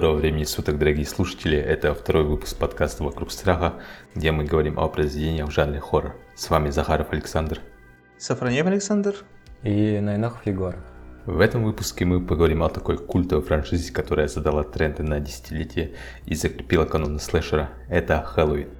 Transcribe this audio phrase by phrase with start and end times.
[0.00, 1.58] Доброго времени суток, дорогие слушатели.
[1.58, 3.74] Это второй выпуск подкаста «Вокруг страха»,
[4.14, 6.16] где мы говорим о произведениях в жанре хоррор.
[6.34, 7.60] С вами Захаров Александр.
[8.16, 9.14] Сафронев Александр.
[9.62, 10.76] И Найнахов Егор.
[11.26, 15.92] В этом выпуске мы поговорим о такой культовой франшизе, которая задала тренды на десятилетие
[16.24, 17.68] и закрепила каноны слэшера.
[17.90, 18.70] Это Хэллоуин.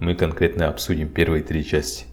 [0.00, 2.06] Мы конкретно обсудим первые три части.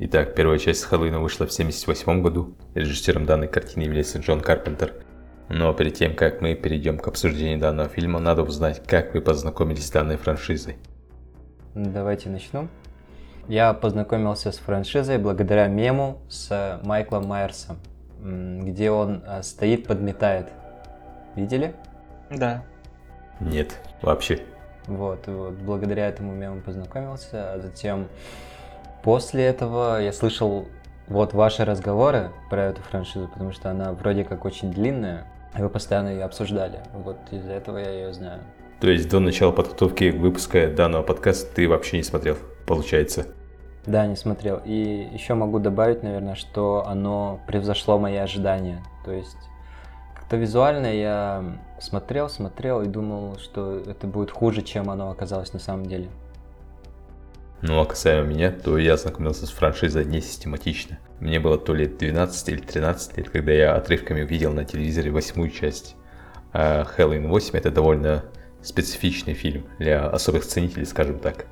[0.00, 2.56] Итак, первая часть Хэллоуина вышла в 1978 году.
[2.74, 4.92] Режиссером данной картины является Джон Карпентер–
[5.48, 9.86] но перед тем, как мы перейдем к обсуждению данного фильма, надо узнать, как вы познакомились
[9.86, 10.76] с данной франшизой.
[11.74, 12.68] Давайте начнем.
[13.48, 17.78] Я познакомился с франшизой благодаря мему с Майклом Майерсом,
[18.20, 20.48] где он э, стоит, подметает.
[21.34, 21.74] Видели?
[22.30, 22.62] Да.
[23.40, 24.40] Нет, вообще.
[24.86, 28.08] Вот, вот, благодаря этому мему познакомился, а затем
[29.02, 30.66] после этого я слышал
[31.06, 35.26] вот ваши разговоры про эту франшизу, потому что она вроде как очень длинная,
[35.56, 36.80] вы постоянно ее обсуждали.
[36.92, 38.40] Вот из-за этого я ее знаю.
[38.80, 43.26] То есть до начала подготовки выпуска данного подкаста ты вообще не смотрел, получается?
[43.86, 44.60] Да, не смотрел.
[44.64, 48.84] И еще могу добавить, наверное, что оно превзошло мои ожидания.
[49.04, 49.36] То есть
[50.14, 51.42] как-то визуально я
[51.80, 56.08] смотрел, смотрел и думал, что это будет хуже, чем оно оказалось на самом деле.
[57.60, 60.98] Ну а касаемо меня, то я знакомился с франшизой не систематично.
[61.18, 65.50] Мне было то ли 12 или 13 лет, когда я отрывками увидел на телевизоре восьмую
[65.50, 65.96] часть.
[66.52, 68.24] А Halloween 8 это довольно
[68.62, 71.46] специфичный фильм для особых ценителей, скажем так.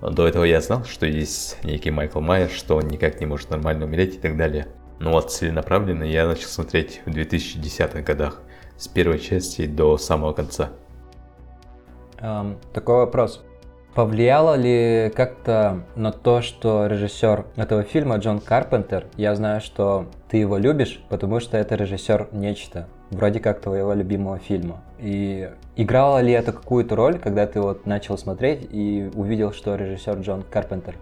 [0.00, 3.86] До этого я знал, что есть некий Майкл Майер, что он никак не может нормально
[3.86, 4.68] умереть и так далее.
[4.98, 8.40] Но вот целенаправленно я начал смотреть в 2010-х годах,
[8.78, 10.70] с первой части до самого конца.
[12.18, 13.45] Um, такой вопрос.
[13.96, 20.36] Повлияло ли как-то на то, что режиссер этого фильма Джон Карпентер, я знаю, что ты
[20.36, 24.82] его любишь, потому что это режиссер нечто, вроде как твоего любимого фильма.
[24.98, 30.18] И играло ли это какую-то роль, когда ты вот начал смотреть и увидел, что режиссер
[30.18, 30.96] Джон Карпентер?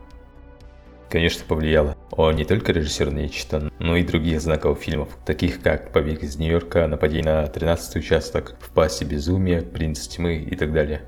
[1.10, 1.96] Конечно, повлияло.
[2.12, 6.86] Он не только режиссер нечто, но и других знаковых фильмов, таких как «Побег из Нью-Йорка»,
[6.86, 11.02] «Нападение на 13 участок», «В пасти безумия», «Принц тьмы» и так далее.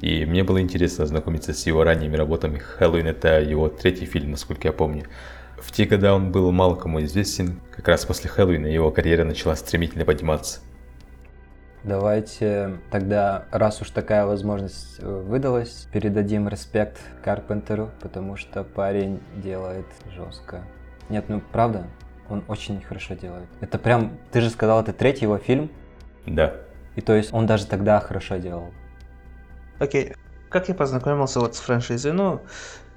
[0.00, 2.58] И мне было интересно ознакомиться с его ранними работами.
[2.58, 5.06] «Хэллоуин»— это его третий фильм, насколько я помню.
[5.58, 7.60] В те годы он был мало кому известен.
[7.70, 10.60] Как раз после «Хэллоуина» его карьера начала стремительно подниматься.
[11.84, 19.84] Давайте тогда, раз уж такая возможность э, выдалась, передадим респект Карпентеру, потому что парень делает
[20.16, 20.64] жестко.
[21.10, 21.86] Нет, ну правда,
[22.30, 23.48] он очень хорошо делает.
[23.60, 25.70] Это прям, ты же сказал, это третий его фильм?
[26.24, 26.54] Да.
[26.96, 28.70] И то есть он даже тогда хорошо делал.
[29.84, 30.14] Окей.
[30.48, 32.12] Как я познакомился вот с франшизой?
[32.12, 32.40] Ну,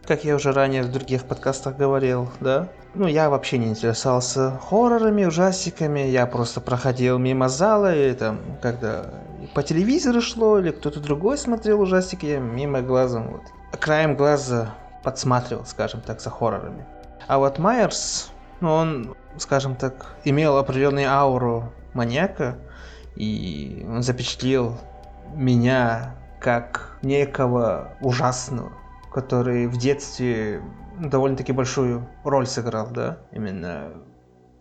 [0.05, 2.69] как я уже ранее в других подкастах говорил, да?
[2.93, 5.99] Ну, я вообще не интересовался хоррорами, ужастиками.
[5.99, 9.05] Я просто проходил мимо зала, и там, когда
[9.53, 13.41] по телевизору шло, или кто-то другой смотрел ужастики, я мимо глазом, вот,
[13.81, 14.73] краем глаза
[15.03, 16.85] подсматривал, скажем так, за хоррорами.
[17.27, 18.31] А вот Майерс,
[18.61, 22.55] ну, он, скажем так, имел определенную ауру маньяка,
[23.17, 24.77] и он запечатлел
[25.35, 26.15] меня
[26.47, 28.71] как некого ужасного,
[29.13, 30.61] который в детстве
[30.97, 33.91] довольно-таки большую роль сыграл, да, именно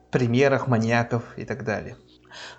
[0.09, 1.97] в примерах маньяков и так далее.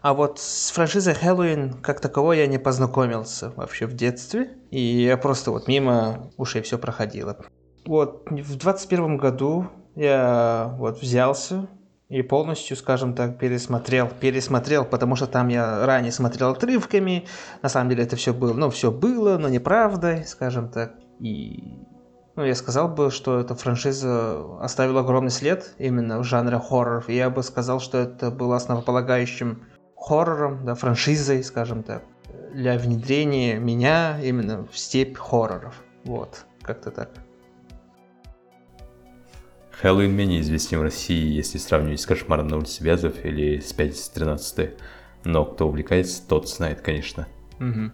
[0.02, 5.18] А вот с франшизой Хэллоуин как таковой я не познакомился вообще в детстве, и я
[5.18, 7.36] просто вот мимо ушей все проходило.
[7.86, 11.68] Вот в 21 году я вот взялся
[12.10, 17.26] и полностью, скажем так, пересмотрел, пересмотрел, потому что там я ранее смотрел отрывками,
[17.62, 21.86] на самом деле это все было, ну, все было, но неправдой, скажем так, и
[22.36, 27.16] ну, я сказал бы, что эта франшиза оставила огромный след именно в жанре хорроров, и
[27.16, 29.64] я бы сказал, что это было основополагающим
[29.98, 32.04] хоррором, да, франшизой, скажем так,
[32.54, 37.10] для внедрения меня именно в степь хорроров, вот, как-то так.
[39.82, 44.12] Хэллоуин менее известен в России, если сравнивать с Кошмаром на улице Вязов или с Пятницы
[44.14, 44.72] 13
[45.24, 47.28] но кто увлекается, тот знает, конечно.
[47.60, 47.92] Угу.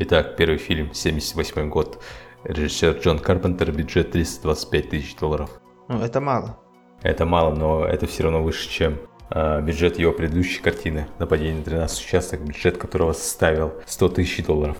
[0.00, 2.02] Итак, первый фильм, 78 год.
[2.44, 5.50] Режиссер Джон Карпентер, бюджет 325 тысяч долларов.
[5.88, 6.58] Ну, это мало.
[7.02, 8.98] Это мало, но это все равно выше, чем
[9.30, 14.76] э, бюджет его предыдущей картины «Нападение на 13 участок», бюджет которого составил 100 тысяч долларов.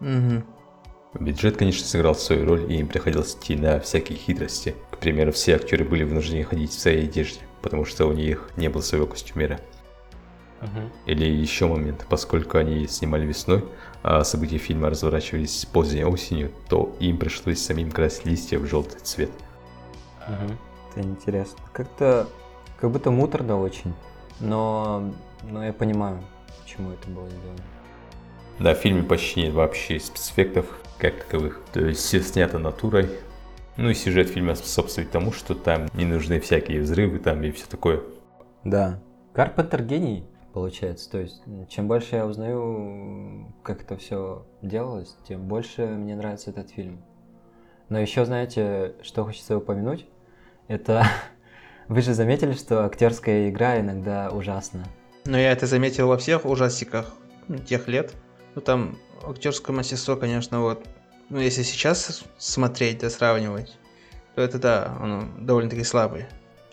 [0.00, 0.44] Угу.
[1.18, 4.76] Бюджет, конечно, сыграл свою роль, и им приходилось идти на всякие хитрости.
[4.92, 8.68] К примеру, все актеры были вынуждены ходить в своей одежде, потому что у них не
[8.68, 9.60] было своего костюмера.
[10.60, 10.88] Uh-huh.
[11.06, 13.64] Или еще момент, поскольку они снимали весной,
[14.02, 19.30] а события фильма разворачивались поздней осенью, то им пришлось самим красить листья в желтый цвет.
[20.28, 20.56] Uh-huh.
[20.90, 21.58] Это интересно.
[21.72, 22.28] Как-то,
[22.80, 23.94] как будто муторно очень,
[24.38, 26.22] но, но я понимаю.
[26.62, 27.62] почему это было сделано.
[28.60, 30.66] Да, в фильме почти нет вообще спецэффектов
[31.00, 31.60] как таковых.
[31.72, 33.08] То есть все снято натурой.
[33.76, 37.66] Ну и сюжет фильма способствует тому, что там не нужны всякие взрывы там и все
[37.66, 38.02] такое.
[38.64, 39.00] Да.
[39.32, 41.10] Карпентер гений, получается.
[41.10, 46.70] То есть, чем больше я узнаю, как это все делалось, тем больше мне нравится этот
[46.70, 47.02] фильм.
[47.88, 50.06] Но еще, знаете, что хочется упомянуть?
[50.68, 51.04] Это
[51.88, 54.84] вы же заметили, что актерская игра иногда ужасна.
[55.24, 57.14] Но я это заметил во всех ужастиках
[57.66, 58.14] тех лет.
[58.54, 60.86] Ну там актерское мастерство, конечно, вот.
[61.28, 63.78] Ну, если сейчас смотреть, да, сравнивать,
[64.34, 66.28] то это да, оно довольно-таки слабое.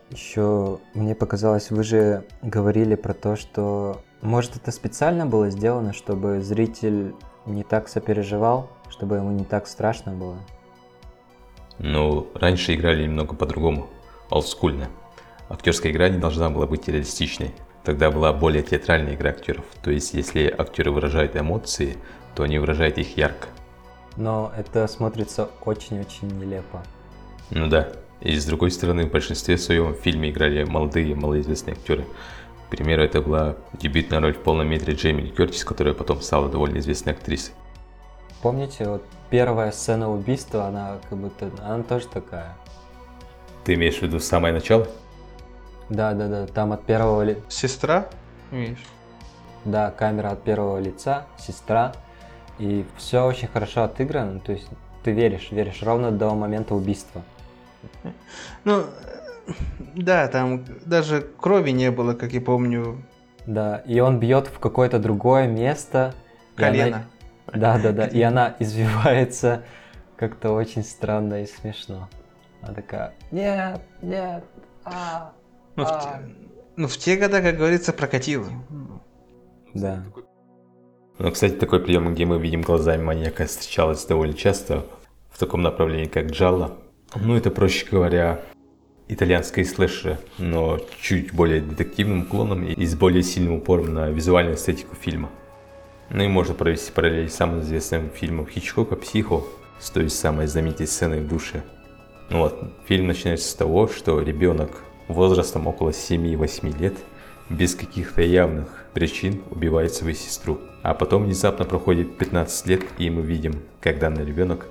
[0.10, 6.42] Еще мне показалось, вы же говорили про то, что может это специально было сделано, чтобы
[6.42, 7.14] зритель
[7.46, 10.38] не так сопереживал, чтобы ему не так страшно было.
[11.78, 13.90] Ну, раньше играли немного по-другому,
[14.30, 14.88] олдскульно.
[15.50, 17.54] Актерская игра не должна была быть реалистичной.
[17.84, 19.66] Тогда была более театральная игра актеров.
[19.82, 21.98] То есть, если актеры выражают эмоции,
[22.38, 23.48] то они выражают их ярко.
[24.16, 26.84] Но это смотрится очень-очень нелепо.
[27.50, 27.90] Ну да.
[28.22, 32.06] И с другой стороны, в большинстве своем в фильме играли молодые, малоизвестные актеры.
[32.68, 36.78] К примеру, это была дебютная роль в полном метре Джейми Кертис, которая потом стала довольно
[36.78, 37.56] известной актрисой.
[38.44, 42.56] Помните, вот первая сцена убийства, она как будто, она тоже такая.
[43.64, 44.88] Ты имеешь в виду самое начало?
[45.90, 47.38] Да, да, да, там от первого ли...
[47.50, 48.08] Сестра,
[48.52, 48.86] видишь?
[49.66, 51.94] Да, камера от первого лица, сестра,
[52.60, 54.68] и все очень хорошо отыграно, то есть
[55.04, 57.22] ты веришь, веришь ровно до момента убийства.
[58.64, 58.84] Ну,
[59.96, 63.02] да, там даже крови не было, как я помню.
[63.46, 66.14] Да, и он бьет в какое-то другое место.
[66.58, 67.04] и она- Колено.
[67.54, 68.08] Да, да, да.
[68.08, 69.64] И она извивается
[70.18, 72.10] как-то очень странно и смешно.
[72.62, 74.44] Она такая, нет, нет,
[74.84, 75.32] а,
[75.76, 76.02] Ну, в, а».
[76.02, 76.10] те,
[76.76, 78.48] ну, в те года, как говорится, прокатило.
[79.74, 80.04] Да.
[80.16, 80.24] Ну,
[81.32, 84.86] кстати, такой прием, где мы видим глазами маньяка, встречалось довольно часто
[85.32, 86.78] в таком направлении, как Джалла.
[87.16, 88.42] Ну, это, проще говоря,
[89.08, 94.96] итальянские слэшеры, но чуть более детективным уклоном и с более сильным упором на визуальную эстетику
[94.96, 95.30] фильма.
[96.10, 99.44] Ну и можно провести параллель с самым известным фильмом Хичкока «Психо»,
[99.80, 101.64] с той самой знаменитой сценой в душе.
[102.30, 106.94] Ну вот, фильм начинается с того, что ребенок возрастом около 7-8 лет
[107.50, 110.60] без каких-то явных причин убивает свою сестру.
[110.82, 114.66] А потом внезапно проходит 15 лет, и мы видим, как данный ребенок,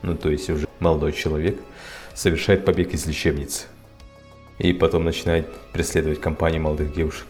[0.00, 1.58] ну то есть уже молодой человек,
[2.14, 3.66] совершает побег из лечебницы.
[4.56, 7.26] И потом начинает преследовать компанию молодых девушек.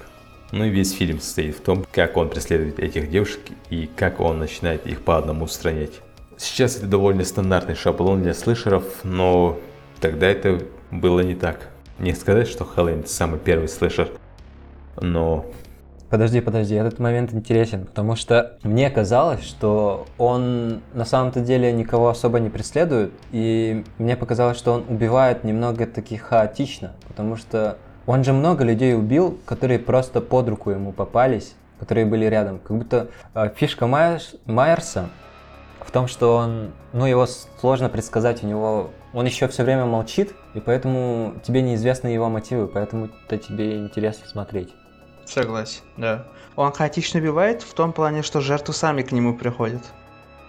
[0.53, 3.41] Ну и весь фильм состоит в том, как он преследует этих девушек
[3.71, 6.01] и как он начинает их по одному устранять.
[6.37, 9.59] Сейчас это довольно стандартный шаблон для слэшеров, но
[10.01, 10.63] тогда это
[10.93, 11.71] было не так.
[11.99, 14.11] Не сказать, что Хэллоуин самый первый слэшер,
[15.01, 15.45] но
[16.09, 22.09] Подожди, подожди, этот момент интересен, потому что мне казалось, что он на самом-то деле никого
[22.09, 28.23] особо не преследует, и мне показалось, что он убивает немного таки хаотично, потому что он
[28.23, 32.61] же много людей убил, которые просто под руку ему попались, которые были рядом.
[32.61, 35.11] Как будто э, фишка Майерс- Майерса
[35.81, 40.35] в том, что он, ну, его сложно предсказать, у него, он еще все время молчит,
[40.55, 44.73] и поэтому тебе неизвестны его мотивы, поэтому это тебе интересно смотреть.
[45.27, 46.27] Согласен, да.
[46.55, 49.83] Он хаотично убивает в том плане, что жертвы сами к нему приходят.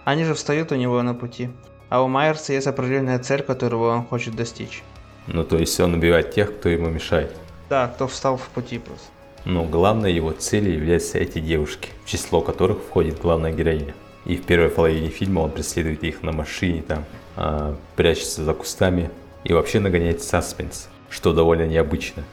[0.04, 1.50] Они же встают у него на пути.
[1.90, 4.82] А у Майерса есть определенная цель, которую он хочет достичь.
[5.26, 7.34] ну то есть он убивает тех, кто ему мешает.
[7.68, 9.08] Да, кто встал в пути просто.
[9.44, 13.94] Но главной его целью являются эти девушки, в число которых входит главная героиня.
[14.24, 17.04] И в первой половине фильма он преследует их на машине, там,
[17.36, 19.10] а, прячется за кустами
[19.44, 22.24] и вообще нагоняет саспенс, что довольно необычно,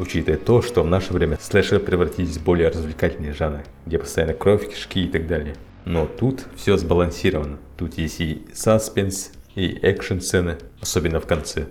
[0.00, 4.68] учитывая то, что в наше время слэшеры превратились в более развлекательный жанр, где постоянно кровь,
[4.68, 5.54] кишки и так далее.
[5.84, 7.58] Но тут все сбалансировано.
[7.76, 11.66] Тут есть и саспенс, и экшн-сцены, особенно в конце.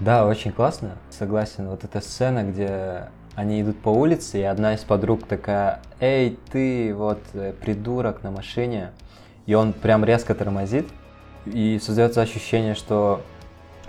[0.00, 1.68] Да, очень классно, согласен.
[1.68, 6.94] Вот эта сцена, где они идут по улице, и одна из подруг такая, эй, ты,
[6.94, 8.92] вот, э, придурок на машине.
[9.46, 10.86] И он прям резко тормозит,
[11.46, 13.22] и создается ощущение, что,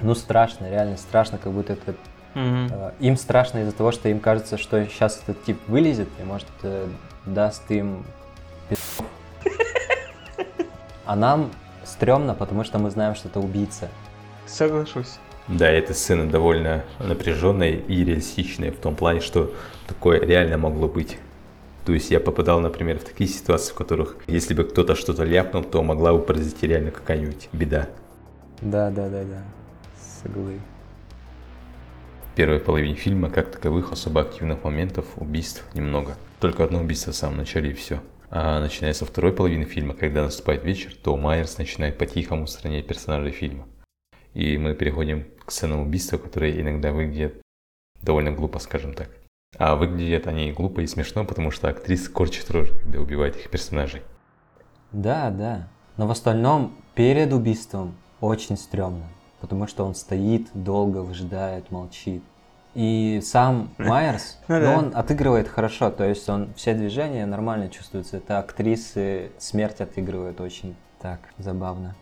[0.02, 1.96] ну, страшно, реально страшно, как будто это...
[2.36, 6.48] э, им страшно из-за того, что им кажется, что сейчас этот тип вылезет, и, может,
[6.64, 6.88] э,
[7.26, 8.06] даст им.
[11.06, 11.52] А нам
[11.86, 13.88] стрёмно, потому что мы знаем, что это убийца.
[14.46, 15.20] Соглашусь.
[15.48, 19.54] Да, эта сцена довольно напряженная и реалистичная в том плане, что
[19.88, 21.18] такое реально могло быть.
[21.86, 25.64] То есть я попадал, например, в такие ситуации, в которых, если бы кто-то что-то ляпнул,
[25.64, 27.88] то могла бы произойти реально какая-нибудь беда.
[28.60, 29.42] Да, да, да, да.
[30.22, 30.60] Соглы.
[32.38, 36.16] Первой половине фильма, как таковых, особо активных моментов, убийств немного.
[36.40, 38.00] Только одно убийство в самом начале и все.
[38.30, 43.32] А начиная со второй половины фильма, когда наступает вечер, то Майерс начинает по-тихому устранять персонажей
[43.32, 43.66] фильма.
[44.36, 47.42] И мы переходим к сценам убийства, которые иногда выглядят
[48.04, 49.10] довольно глупо, скажем так.
[49.58, 54.04] А выглядят они глупо и смешно, потому что актриса корчит рожи, когда убивает их персонажей.
[54.92, 55.70] Да, да.
[55.98, 59.06] Но в остальном, перед убийством очень стрёмно.
[59.42, 62.24] Потому что он стоит, долго выжидает, молчит.
[62.74, 64.78] И сам Майерс, Ну ну, да.
[64.78, 68.18] он отыгрывает хорошо, то есть он все движения нормально чувствуются.
[68.18, 71.96] Это актрисы смерть отыгрывают очень так забавно.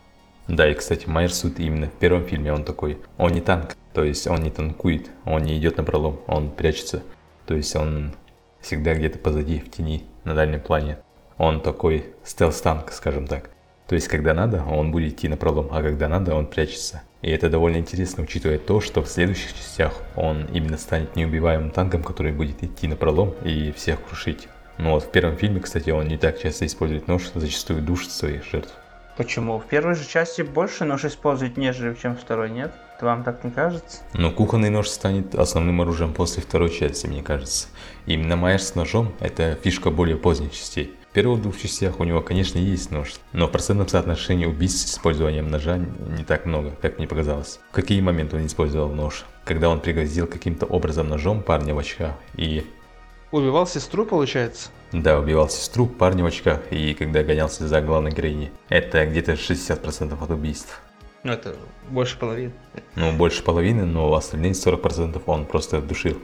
[0.48, 4.04] Да, и, кстати, Майерс тут именно в первом фильме он такой, он не танк, то
[4.04, 7.04] есть он не танкует, он не идет на пролом, он прячется.
[7.48, 8.14] То есть он
[8.62, 10.98] всегда где-то позади, в тени, на дальнем плане.
[11.38, 13.50] Он такой стелс-танк, скажем так.
[13.88, 17.04] То есть, когда надо, он будет идти на пролом, а когда надо, он прячется.
[17.22, 22.04] И это довольно интересно, учитывая то, что в следующих частях он именно станет неубиваемым танком,
[22.04, 24.48] который будет идти на пролом и всех крушить.
[24.78, 28.44] Но вот в первом фильме, кстати, он не так часто использует нож, зачастую душит своих
[28.44, 28.74] жертв.
[29.18, 29.60] Почему?
[29.60, 32.74] В первой же части больше нож использует, нежели чем второй, нет?
[33.00, 34.02] Вам так не кажется?
[34.14, 37.68] Но кухонный нож станет основным оружием после второй части, мне кажется.
[38.08, 40.94] Именно Майерс с ножом– это фишка более поздних частей.
[41.16, 44.96] В первых двух частях у него, конечно, есть нож, но в процентном соотношении убийств с
[44.96, 47.62] использованием ножа не так много, как мне показалось.
[47.72, 49.24] В какие моменты он использовал нож?
[49.46, 52.66] Когда он пригрозил каким-то образом ножом парня в очках и
[53.32, 54.72] Убивал сестру, получается?
[54.92, 58.52] Да, убивал сестру, парня в очках, и когда гонялся за главной героиней.
[58.68, 60.82] Это где-то 60% от убийств.
[61.24, 61.56] Ну, это
[61.90, 62.52] больше половины.
[62.96, 66.18] Ну, больше половины, но остальные 40% он просто душил.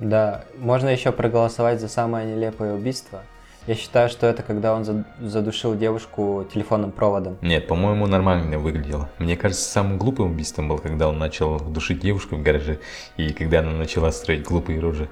[0.00, 3.22] Да, можно еще проголосовать за самое нелепое убийство.
[3.66, 7.38] Я считаю, что это когда он за- задушил девушку телефонным проводом.
[7.40, 9.08] Нет, по-моему, нормально выглядело.
[9.18, 12.78] Мне кажется, самым глупым убийством был, когда он начал душить девушку в гараже,
[13.16, 15.08] и когда она начала строить глупые рожи.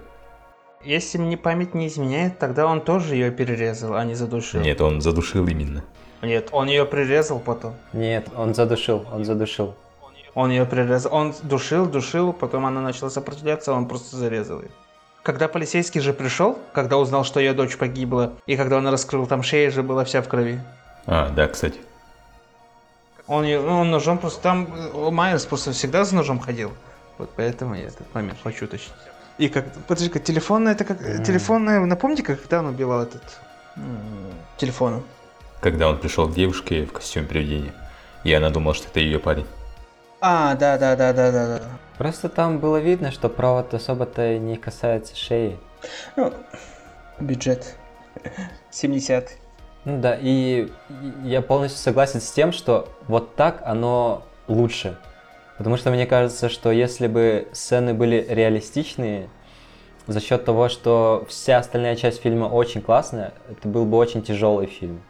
[0.84, 4.60] Если мне память не изменяет, тогда он тоже ее перерезал, а не задушил.
[4.60, 5.82] Нет, он задушил именно.
[6.20, 7.74] Нет, он ее прирезал потом.
[7.92, 9.74] Нет, он задушил, он задушил.
[10.34, 11.14] Он ее прирезал.
[11.14, 14.70] Он душил, душил, потом она начала сопротивляться, он просто зарезал ее.
[15.22, 19.42] Когда полицейский же пришел, когда узнал, что ее дочь погибла, и когда он раскрыл, там
[19.42, 20.60] шея же была вся в крови.
[21.06, 21.78] А, да, кстати.
[23.28, 24.42] Он, ну, он ножом просто...
[24.42, 26.72] Там э, Майерс просто всегда за ножом ходил.
[27.18, 28.92] Вот поэтому я этот момент хочу уточнить.
[29.38, 29.72] И как...
[29.86, 31.00] Подожди, как телефонная, это как...
[31.00, 31.22] М.
[31.22, 31.80] Телефонная...
[31.80, 33.22] Напомните, когда он убивал этот...
[33.76, 33.86] м,
[34.56, 35.04] Телефоном.
[35.60, 37.72] Когда он пришел к девушке в костюме привидения,
[38.24, 39.46] и она думала, что это ее парень.
[40.24, 41.62] А, да, да, да, да, да, да.
[41.98, 45.58] Просто там было видно, что провод особо-то не касается шеи.
[46.14, 46.32] Ну,
[47.18, 47.74] бюджет.
[48.70, 49.32] 70
[49.84, 50.70] Ну да, и
[51.24, 54.96] я полностью согласен с тем, что вот так оно лучше.
[55.58, 59.28] Потому что мне кажется, что если бы сцены были реалистичные,
[60.06, 64.68] за счет того, что вся остальная часть фильма очень классная, это был бы очень тяжелый
[64.68, 65.02] фильм.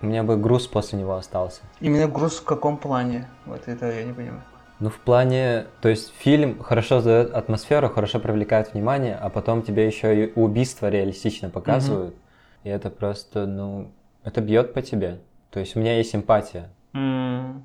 [0.00, 1.62] У меня бы груз после него остался.
[1.80, 3.28] Именно груз в каком плане?
[3.46, 4.42] Вот это я не понимаю.
[4.80, 9.84] Ну, в плане, то есть фильм хорошо задает атмосферу, хорошо привлекает внимание, а потом тебе
[9.86, 12.14] еще и убийство реалистично показывают.
[12.62, 13.90] И это просто, ну,
[14.22, 15.18] это бьет по тебе.
[15.50, 16.70] То есть у меня есть эмпатия.
[16.94, 17.64] М,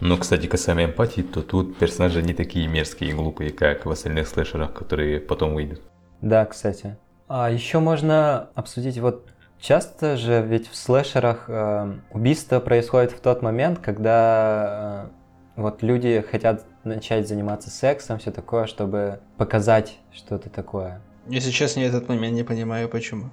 [0.00, 4.28] Но, кстати, касаемо эмпатии, то тут персонажи не такие мерзкие и глупые, как в остальных
[4.28, 5.80] слэшерах, которые потом выйдут.
[6.20, 6.96] Да, кстати.
[7.26, 9.28] А еще можно обсудить вот
[9.60, 15.10] часто же ведь в слэшерах э, убийство происходит в тот момент, когда
[15.56, 21.00] э, вот люди хотят начать заниматься сексом, все такое, чтобы показать что-то такое.
[21.26, 23.30] Если честно, я этот момент не понимаю, почему.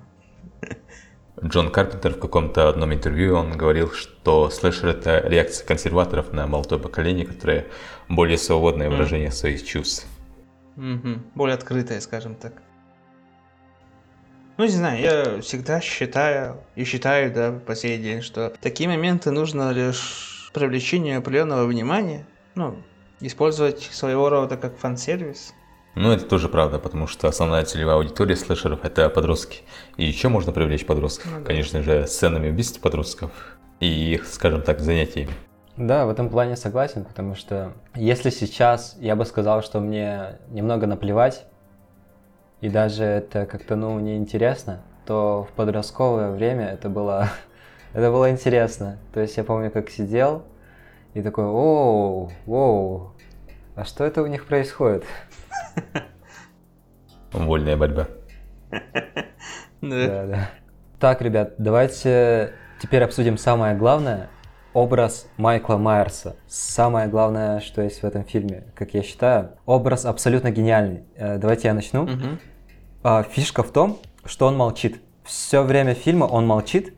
[1.43, 6.81] Джон Карпентер в каком-то одном интервью он говорил, что слэшер это реакция консерваторов на молодое
[6.81, 7.67] поколение, которое
[8.07, 10.07] более свободное выражение своих чувств.
[10.75, 11.25] Мгм.
[11.35, 12.53] Более открытая, скажем так.
[14.57, 19.31] Ну, не знаю, я всегда считаю и считаю, да, по сей день, что такие моменты
[19.31, 22.77] нужно лишь привлечению определенного внимания, ну,
[23.19, 25.53] использовать своего рода как фан-сервис.
[25.95, 29.63] Ну, это тоже правда, потому что основная целевая аудитория слэшеров это подростки.
[29.97, 31.45] И еще можно привлечь подростков, Ну да.
[31.45, 33.31] конечно же, сценами убийств подростков
[33.79, 35.31] и их, скажем так, занятиями.
[35.77, 40.87] Да, в этом плане согласен, потому что если сейчас я бы сказал, что мне немного
[40.87, 41.45] наплевать,
[42.65, 47.29] и даже это как-то, ну, неинтересно, то в подростковое время это было,
[47.93, 48.97] это было интересно.
[49.13, 50.45] То есть я помню, как сидел
[51.13, 53.11] и такой, оу, воу,
[53.75, 55.05] а что это у них происходит?
[57.31, 58.07] Вольная борьба.
[59.81, 60.49] Да, да.
[60.99, 64.29] Так, ребят, давайте теперь обсудим самое главное.
[64.73, 66.37] Образ Майкла Майерса.
[66.47, 69.51] Самое главное, что есть в этом фильме, как я считаю.
[69.67, 71.03] Образ абсолютно гениальный.
[71.15, 72.07] Э, Давайте я начну.
[72.07, 72.39] Мгм.
[73.07, 74.99] А, Фишка в том, что он молчит.
[75.23, 76.95] Все время фильма он молчит,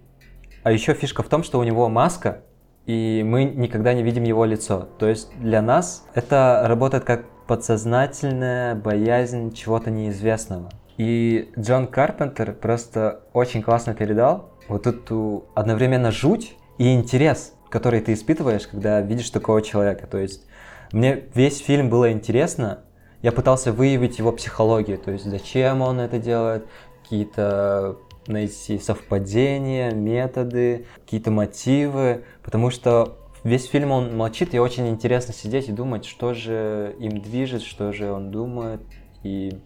[0.63, 2.43] а еще фишка в том, что у него маска,
[2.85, 4.87] и мы никогда не видим его лицо.
[4.99, 10.69] То есть для нас это работает как подсознательная боязнь чего-то неизвестного.
[10.95, 18.13] И Джон Карпентер просто очень классно передал вот эту одновременно жуть и интерес, который ты
[18.13, 20.07] испытываешь, когда видишь такого человека.
[20.07, 20.45] То есть
[20.93, 22.85] мне весь фильм было интересно,
[23.21, 26.67] я пытался выявить его психологию, то есть зачем он это делает,
[27.03, 27.97] какие-то
[28.27, 35.69] найти совпадения, методы, какие-то мотивы, потому что весь фильм он молчит, и очень интересно сидеть
[35.69, 38.81] и думать, что же им движет, что же он думает,
[39.24, 39.62] и...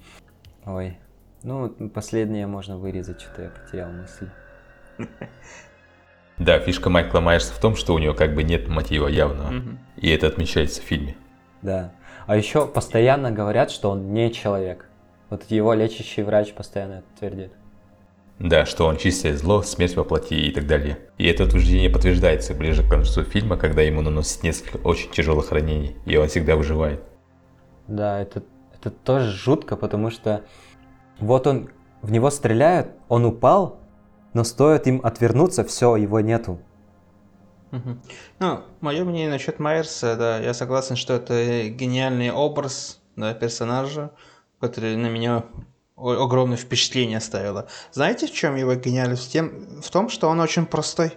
[0.65, 0.97] Ой,
[1.43, 4.29] ну, последнее можно вырезать, что-то я потерял мысль.
[6.37, 9.53] Да, фишка Майкла Майерса в том, что у него как бы нет мотива явного.
[9.95, 11.15] И это отмечается в фильме.
[11.61, 11.91] Да.
[12.27, 14.87] А еще постоянно говорят, что он не человек.
[15.29, 17.51] Вот его лечащий врач постоянно это твердит.
[18.39, 20.97] Да, что он чистое зло, смерть воплоти и так далее.
[21.19, 25.95] И это утверждение подтверждается ближе к концу фильма, когда ему наносят несколько очень тяжелых ранений,
[26.05, 27.03] и он всегда выживает.
[27.87, 28.41] Да, это,
[28.73, 30.41] это тоже жутко, потому что
[31.19, 31.69] вот он,
[32.01, 33.79] в него стреляют, он упал,
[34.33, 36.59] но стоит им отвернуться, все, его нету.
[38.39, 44.11] Ну, мое мнение насчет Майерса, да, я согласен, что это гениальный образ да, персонажа,
[44.59, 45.43] который на меня
[45.95, 47.67] огромное впечатление оставило.
[47.91, 49.31] Знаете, в чем его гениальность?
[49.31, 51.13] Тем, в том, что он очень простой.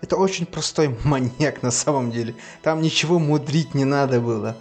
[0.00, 2.34] Это очень простой маньяк на самом деле.
[2.62, 4.56] Там ничего мудрить не надо было.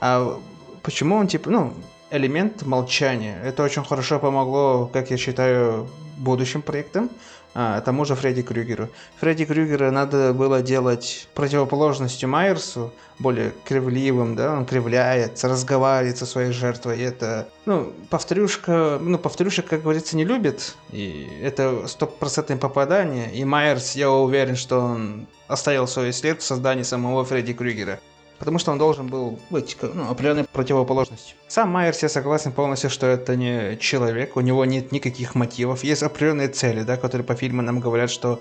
[0.00, 0.40] А
[0.82, 1.74] почему он типа, ну,
[2.10, 3.40] элемент молчания.
[3.42, 7.10] Это очень хорошо помогло, как я считаю, будущим проектам,
[7.54, 8.88] а, тому же Фредди Крюгеру.
[9.20, 16.52] Фредди Крюгера надо было делать противоположностью Майерсу, более кривливым, да, он кривляется, разговаривает со своей
[16.52, 23.32] жертвой, и это, ну, повторюшка, ну, повторюшек, как говорится, не любит, и это стопроцентное попадание,
[23.32, 28.00] и Майерс, я уверен, что он оставил свой след в создании самого Фредди Крюгера
[28.42, 31.36] потому что он должен был быть ну, определенной противоположностью.
[31.46, 36.02] Сам Майерс, я согласен полностью, что это не человек, у него нет никаких мотивов, есть
[36.02, 38.40] определенные цели, да, которые по фильму нам говорят, что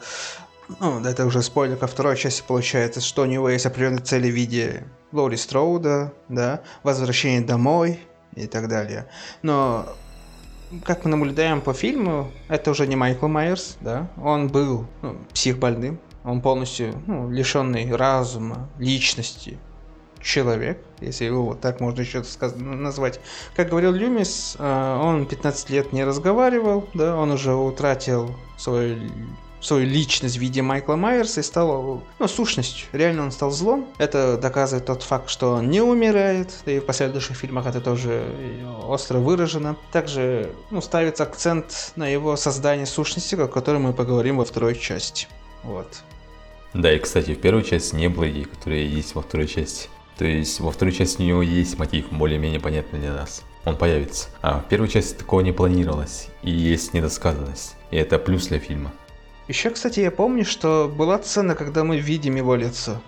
[0.79, 4.33] ну, это уже спойлер ко второй части получается, что у него есть определенные цели в
[4.33, 7.99] виде Лори Строуда, да, возвращения домой
[8.35, 9.05] и так далее.
[9.43, 9.85] Но
[10.83, 15.99] как мы наблюдаем по фильму, это уже не Майкл Майерс, да, он был ну, психбольным,
[16.23, 19.59] он полностью ну, лишенный разума, личности,
[20.23, 22.23] человек, если его вот так можно еще
[22.55, 23.19] назвать.
[23.55, 28.97] Как говорил Люмис, э, он 15 лет не разговаривал, да, он уже утратил свою
[29.61, 32.87] свою личность в виде Майкла Майерса и стал, ну, сущностью.
[32.91, 33.87] Реально он стал злом.
[33.99, 38.25] Это доказывает тот факт, что он не умирает, и в последующих фильмах это тоже
[38.87, 39.77] остро выражено.
[39.91, 45.27] Также, ну, ставится акцент на его создание сущности, о которой мы поговорим во второй части.
[45.63, 46.01] Вот.
[46.73, 49.89] Да, и, кстати, в первой части не было идей, которые есть во второй части.
[50.17, 53.43] То есть во второй части у него есть мотив более-менее понятный для нас.
[53.65, 54.29] Он появится.
[54.41, 56.29] А в первой части такого не планировалось.
[56.43, 57.75] И есть недосказанность.
[57.91, 58.91] И это плюс для фильма.
[59.47, 63.01] Еще, кстати, я помню, что была сцена, когда мы видим его лицо.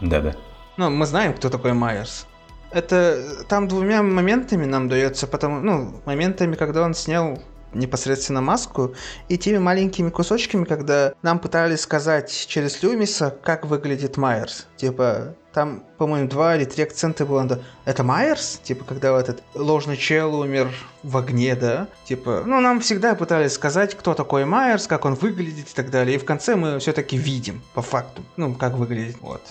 [0.00, 0.34] Да-да.
[0.76, 2.26] Ну, мы знаем, кто такой Майерс.
[2.70, 7.38] Это там двумя моментами нам дается, потому, ну, моментами, когда он снял
[7.74, 8.94] непосредственно маску,
[9.28, 14.66] и теми маленькими кусочками, когда нам пытались сказать через Люмиса, как выглядит Майерс.
[14.76, 17.62] Типа, там, по-моему, два или три акцента было.
[17.84, 18.60] Это Майерс?
[18.62, 20.70] Типа, когда вот этот ложный чел умер
[21.02, 21.88] в огне, да?
[22.04, 26.16] Типа, ну, нам всегда пытались сказать, кто такой Майерс, как он выглядит и так далее.
[26.16, 29.16] И в конце мы все-таки видим, по факту, ну, как выглядит.
[29.20, 29.42] Вот.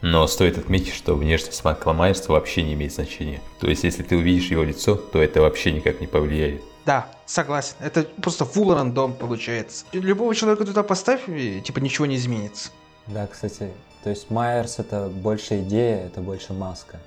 [0.00, 3.40] Но стоит отметить, что внешность Майкла Майерса вообще не имеет значения.
[3.58, 6.62] То есть, если ты увидишь его лицо, то это вообще никак не повлияет.
[6.88, 7.74] Да, согласен.
[7.80, 9.84] Это просто full рандом получается.
[9.92, 12.70] Любого человека туда поставь, и типа ничего не изменится.
[13.08, 13.70] Да, кстати,
[14.02, 16.98] то есть Майерс это больше идея, это больше маска.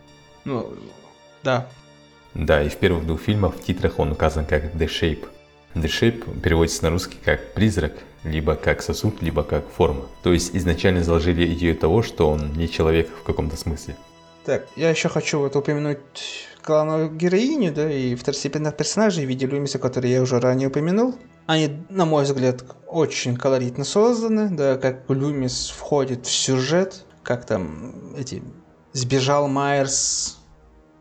[0.45, 0.71] Ну,
[1.41, 1.67] да.
[2.35, 5.27] Да, и в первых двух фильмах в титрах он указан как The Shape.
[5.73, 10.05] The Shape переводится на русский как призрак, либо как сосуд, либо как форма.
[10.21, 13.97] То есть изначально заложили идею того, что он не человек в каком-то смысле.
[14.45, 19.79] Так, я еще хочу вот упомянуть главную героиню, да, и второстепенных персонажей в виде Люмиса,
[19.79, 21.15] которые я уже ранее упомянул.
[21.47, 28.15] Они, на мой взгляд, очень колоритно созданы, да, как Люмис входит в сюжет, как там
[28.15, 28.43] эти
[28.93, 30.37] сбежал Майерс.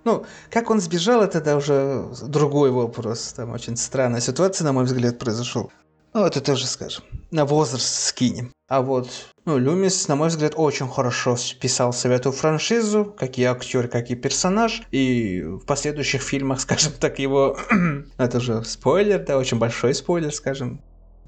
[0.05, 3.35] Ну, как он сбежал, это да, уже другой вопрос.
[3.37, 5.71] Там очень странная ситуация, на мой взгляд, произошел.
[6.15, 7.05] Ну, это тоже скажем.
[7.31, 8.53] На возраст скинем.
[8.71, 9.11] А вот,
[9.47, 14.11] ну, Люмис, на мой взгляд, очень хорошо вписался в эту франшизу, как и актер, как
[14.11, 14.83] и персонаж.
[14.93, 17.59] И в последующих фильмах, скажем так, его...
[18.17, 20.81] это же спойлер, да, очень большой спойлер, скажем.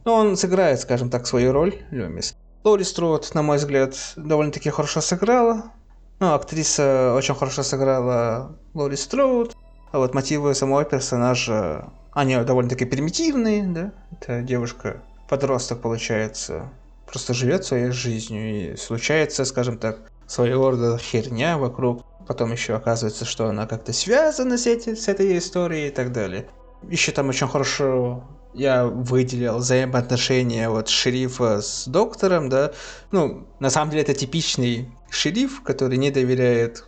[0.04, 2.36] Но он сыграет, скажем так, свою роль, Люмис.
[2.62, 5.72] Лори Строуд, на мой взгляд, довольно-таки хорошо сыграла.
[6.20, 9.56] Ну, актриса очень хорошо сыграла Лори Строуд.
[9.90, 13.92] А вот мотивы самого персонажа, они довольно-таки примитивные, да?
[14.12, 16.70] Это девушка, подросток, получается,
[17.12, 22.04] просто живет своей жизнью, и случается, скажем так, своего рода херня вокруг.
[22.26, 26.48] Потом еще оказывается, что она как-то связана с, эти, с этой историей и так далее.
[26.88, 32.72] Еще там очень хорошо я выделил взаимоотношения вот шерифа с доктором, да.
[33.10, 36.86] Ну, на самом деле это типичный шериф, который не доверяет,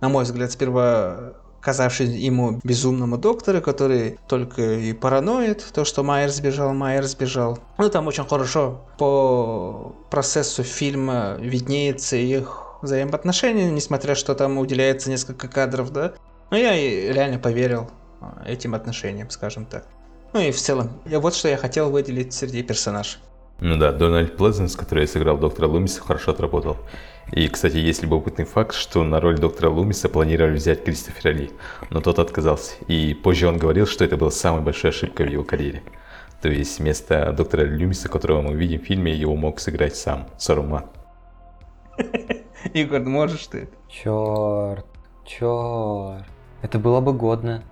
[0.00, 1.34] на мой взгляд, сперва
[1.64, 7.58] казавшись ему безумному доктору, который только и параноид, то, что Майер сбежал, Майер сбежал.
[7.78, 15.48] Ну, там очень хорошо по процессу фильма виднеется их взаимоотношения, несмотря что там уделяется несколько
[15.48, 16.12] кадров, да.
[16.50, 17.90] Но я реально поверил
[18.46, 19.86] этим отношениям, скажем так.
[20.34, 23.20] Ну и в целом, я вот что я хотел выделить среди персонажей.
[23.60, 26.76] Ну да, Дональд Плезенс, который сыграл доктора Лумиса, хорошо отработал.
[27.32, 31.50] И, кстати, есть любопытный факт, что на роль доктора Лумиса планировали взять Кристофера Ли,
[31.90, 32.74] но тот отказался.
[32.86, 35.82] И позже он говорил, что это была самая большая ошибка в его карьере.
[36.42, 40.84] То есть вместо доктора Люмиса, которого мы видим в фильме, его мог сыграть сам Саруман.
[42.74, 43.68] Игорь, можешь ты?
[43.88, 44.84] Черт,
[45.24, 46.26] черт.
[46.60, 47.62] Это было бы годно.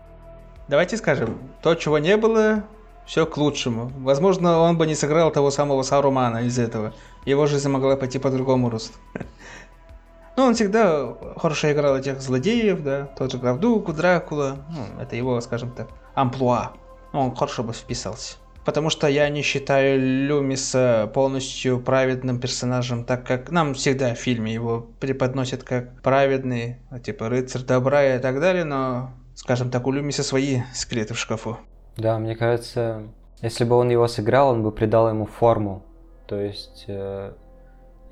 [0.69, 2.65] Давайте скажем, то, чего не было,
[3.05, 3.91] все к лучшему.
[3.99, 6.95] Возможно, он бы не сыграл того самого Сарумана из этого.
[7.27, 8.99] Его жизнь могла пойти по другому росту.
[10.37, 15.41] Но он всегда хорошо играл этих злодеев, да, тот же Гравдук, Дракула, ну, это его,
[15.41, 16.73] скажем так, амплуа.
[17.13, 18.37] Он хорошо бы вписался.
[18.65, 24.55] Потому что я не считаю Люмиса полностью праведным персонажем, так как нам всегда в фильме
[24.55, 30.23] его преподносят как праведный, типа рыцарь добра и так далее, но скажем так, у Люмиса
[30.23, 31.59] свои скелеты в шкафу.
[31.97, 33.03] Да, мне кажется,
[33.41, 35.83] если бы он его сыграл, он бы придал ему форму.
[36.27, 37.33] То есть, э,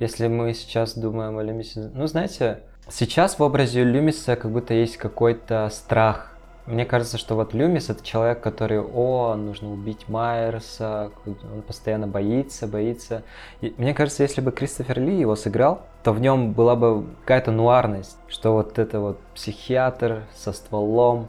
[0.00, 1.90] если мы сейчас думаем о Люмисе...
[1.94, 6.30] Ну, знаете, сейчас в образе Люмиса как будто есть какой-то страх
[6.70, 12.68] мне кажется, что вот Люмис это человек, который, о, нужно убить Майерса, он постоянно боится,
[12.68, 13.24] боится.
[13.60, 17.50] И мне кажется, если бы Кристофер Ли его сыграл, то в нем была бы какая-то
[17.50, 21.28] нуарность, что вот это вот психиатр со стволом,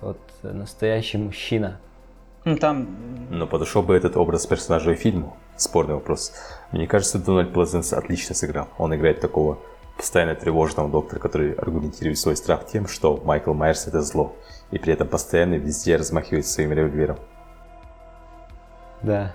[0.00, 1.80] вот настоящий мужчина.
[2.44, 2.88] Ну там...
[3.30, 5.36] Но подошел бы этот образ персонажа и фильму.
[5.56, 6.32] Спорный вопрос.
[6.72, 8.68] Мне кажется, Дональд Плезенс отлично сыграл.
[8.78, 9.58] Он играет такого
[9.96, 14.36] постоянно тревожного доктора, который аргументирует свой страх тем, что Майкл Майерс это зло
[14.70, 17.18] и при этом постоянно везде размахивает своим револьвером.
[19.02, 19.34] Да.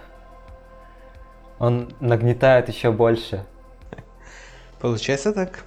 [1.60, 3.46] Он нагнетает еще больше.
[4.80, 5.64] Получается так.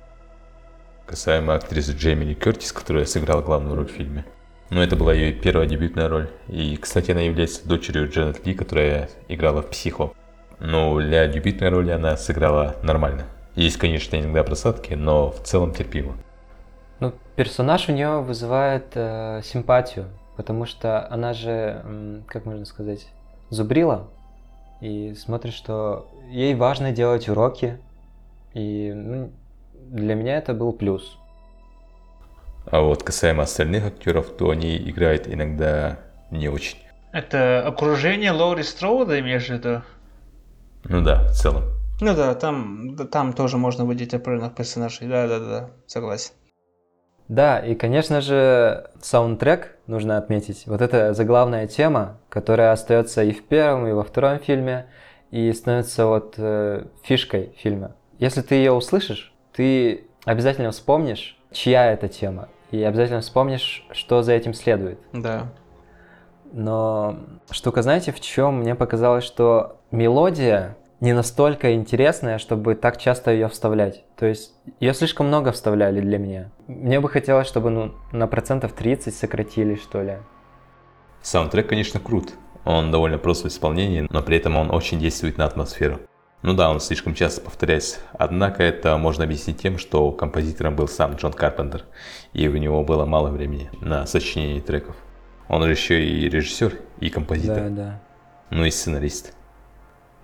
[1.07, 4.25] Касаемо актрисы Джеймини Кертис, которая сыграла главную роль в фильме.
[4.71, 6.31] Ну, это была ее первая дебютная роль.
[6.49, 10.13] И, кстати, она является дочерью Дженнет Ли, которая играла в «Психо».
[10.61, 13.25] Но для дебютной роли она сыграла нормально.
[13.55, 16.15] Есть, конечно, иногда просадки, но в целом терпимо.
[17.01, 23.07] Ну, персонаж у нее вызывает э, симпатию, потому что она же, как можно сказать,
[23.51, 24.09] зубрила
[24.81, 27.79] и смотрит, что ей важно делать уроки,
[28.55, 29.31] и ну,
[29.73, 31.19] для меня это был плюс.
[32.67, 35.99] А вот касаемо остальных актеров, то они играют иногда
[36.31, 36.79] не очень.
[37.13, 39.83] Это окружение Лоури Строуда, имеешь в виду?
[40.85, 41.65] Ну да, в целом.
[42.01, 45.09] Ну да, там, там тоже можно выделить определенных персонажей.
[45.09, 46.33] Да, да, да, согласен.
[47.29, 50.65] Да, и, конечно же, саундтрек нужно отметить.
[50.67, 54.87] Вот это заглавная тема, которая остается и в первом, и во втором фильме,
[55.31, 57.97] и становится вот э, фишкой фильма.
[58.19, 64.33] Если ты ее услышишь, ты обязательно вспомнишь, чья это тема, и обязательно вспомнишь, что за
[64.33, 64.99] этим следует.
[65.13, 65.53] Да.
[66.53, 67.19] Но
[67.51, 73.49] штука, знаете, в чем мне показалось, что мелодия не настолько интересная, чтобы так часто ее
[73.49, 74.05] вставлять.
[74.17, 76.51] То есть ее слишком много вставляли для меня.
[76.67, 80.19] Мне бы хотелось, чтобы ну, на процентов 30 сократили, что ли.
[81.23, 82.35] Саундтрек, конечно, крут.
[82.65, 86.01] Он довольно прост в исполнении, но при этом он очень действует на атмосферу.
[86.43, 87.99] Ну да, он слишком часто повторяется.
[88.13, 91.85] Однако это можно объяснить тем, что композитором был сам Джон Карпентер,
[92.33, 94.97] и у него было мало времени на сочинение треков.
[95.49, 97.65] Он же еще и режиссер, и композитор.
[97.65, 98.03] Да, да.
[98.51, 99.35] Ну и сценарист.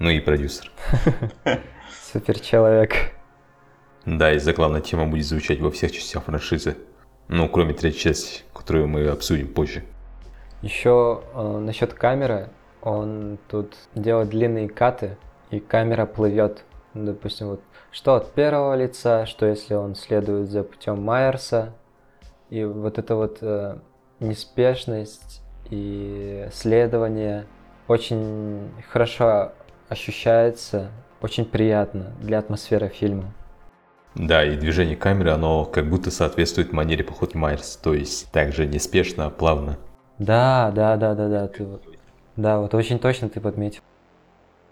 [0.00, 0.72] Ну и продюсер.
[2.12, 3.12] Супер человек.
[4.06, 6.78] Да, и заглавная тема будет звучать во всех частях франшизы.
[7.28, 9.84] Ну, кроме третьей части, которую мы обсудим позже.
[10.62, 12.48] Еще э, насчет камеры.
[12.80, 15.18] он тут делает длинные каты,
[15.50, 16.64] и камера плывет.
[16.94, 17.60] Допустим, вот
[17.92, 21.74] что от первого лица, что если он следует за путем Майерса.
[22.48, 23.76] И вот эта вот э,
[24.18, 27.44] неспешность и следование
[27.90, 29.52] очень хорошо
[29.90, 33.34] ощущается, очень приятно для атмосферы фильма.
[34.14, 39.28] Да, и движение камеры, оно как будто соответствует манере походки Майерс, то есть также неспешно,
[39.30, 39.78] плавно.
[40.18, 41.66] Да, да, да, да, да, ты
[42.36, 43.82] да, вот очень точно ты подметил.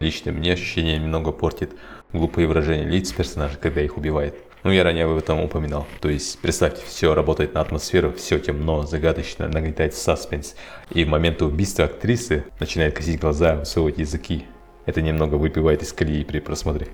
[0.00, 1.72] Лично мне ощущение немного портит
[2.12, 4.36] глупые выражения лиц персонажей, когда их убивает.
[4.62, 5.86] Ну, я ранее об этом упоминал.
[6.00, 10.54] То есть, представьте, все работает на атмосферу, все темно, загадочно, нагнетает саспенс.
[10.90, 14.46] И в момент убийства актрисы начинает косить глаза, высовывать языки.
[14.88, 16.88] Это немного выбивает из колеи при просмотре.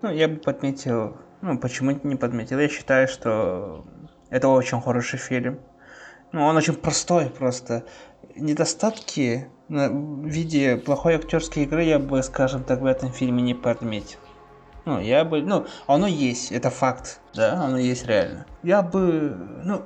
[0.00, 1.18] Ну, я бы подметил...
[1.42, 2.58] Ну, почему не подметил?
[2.58, 3.84] Я считаю, что
[4.30, 5.58] это очень хороший фильм.
[6.32, 7.84] Ну, он очень простой просто.
[8.36, 14.18] Недостатки в виде плохой актерской игры я бы, скажем так, в этом фильме не подметил.
[14.86, 18.46] Ну, я бы, ну, оно есть, это факт, да, оно есть реально.
[18.62, 19.82] Я бы, ну,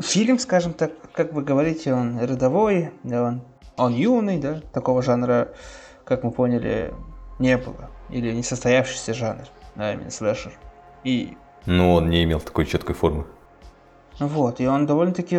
[0.00, 3.42] фильм, скажем так, как вы говорите, он рядовой, да, он,
[3.78, 5.54] он юный, да, такого жанра,
[6.10, 6.92] как мы поняли,
[7.38, 7.88] не было.
[8.10, 9.44] Или несостоявшийся жанр,
[9.76, 10.52] да, именно слэшер.
[11.04, 11.36] И...
[11.66, 13.26] Ну, он не имел такой четкой формы.
[14.18, 15.38] Вот, и он довольно-таки,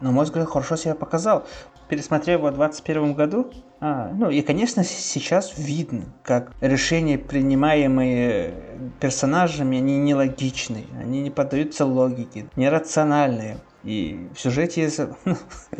[0.00, 1.44] на мой взгляд, хорошо себя показал
[1.90, 3.50] пересмотрел его в 2021 году.
[3.80, 8.54] А, ну и, конечно, сейчас видно, как решения, принимаемые
[9.00, 13.58] персонажами, они нелогичные, они не поддаются логике, нерациональные.
[13.82, 15.36] И в сюжете есть, ну,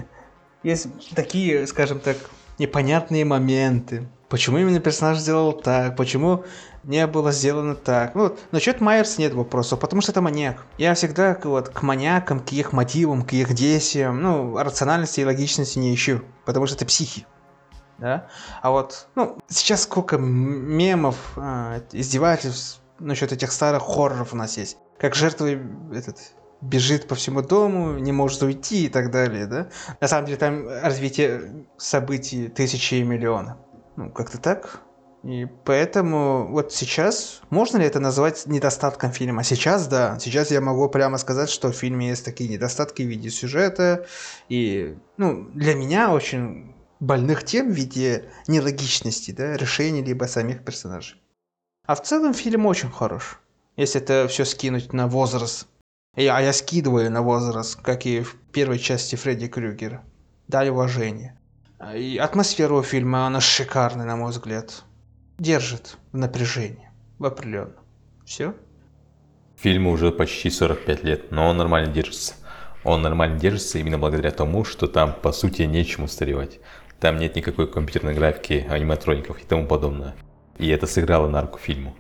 [0.65, 2.17] есть такие, скажем так,
[2.61, 4.09] непонятные моменты.
[4.29, 5.97] Почему именно персонаж сделал так?
[5.97, 6.45] Почему
[6.85, 8.15] не было сделано так.
[8.15, 10.65] Ну, насчет Майерс нет вопросов, потому что это маньяк.
[10.79, 15.79] Я всегда вот, к маньякам, к их мотивам, к их действиям, ну, рациональности и логичности
[15.79, 17.27] не ищу, потому что это психи.
[17.99, 18.29] Да?
[18.63, 24.79] А вот, ну, сейчас сколько мемов, а, издевательств насчет этих старых хорроров у нас есть.
[24.99, 25.61] Как жертвы
[25.93, 26.17] этот,
[26.61, 29.69] бежит по всему дому, не может уйти и так далее, да?
[30.01, 33.57] На самом деле там развитие событий тысячи и миллионов.
[33.97, 34.83] Ну, как-то так.
[35.23, 39.45] И поэтому вот сейчас, можно ли это назвать недостатком фильма?
[39.45, 40.19] Сейчас, да.
[40.19, 44.07] Сейчас я могу прямо сказать, что в фильме есть такие недостатки в виде сюжета.
[44.49, 51.21] И, ну, для меня очень больных тем в виде нелогичности, да, решений либо самих персонажей.
[51.87, 53.41] А в целом фильм очень хорош.
[53.77, 55.67] Если это все скинуть на возраст.
[56.17, 60.03] И, а я скидываю на возраст, как и в первой части Фредди Крюгера.
[60.49, 61.39] Дай уважение.
[61.95, 64.85] И атмосфера фильма, она шикарная, на мой взгляд
[65.39, 67.85] держит в напряжении, в определенном.
[68.27, 68.55] Все?
[69.57, 72.35] Фильму уже почти 45 лет, но он нормально держится.
[72.85, 76.61] Он нормально держится именно благодаря тому, что там, по сути, нечему устаревать.
[76.99, 80.15] Там нет никакой компьютерной графики, аниматроников и тому подобное.
[80.59, 81.95] И это сыграло на руку фильму.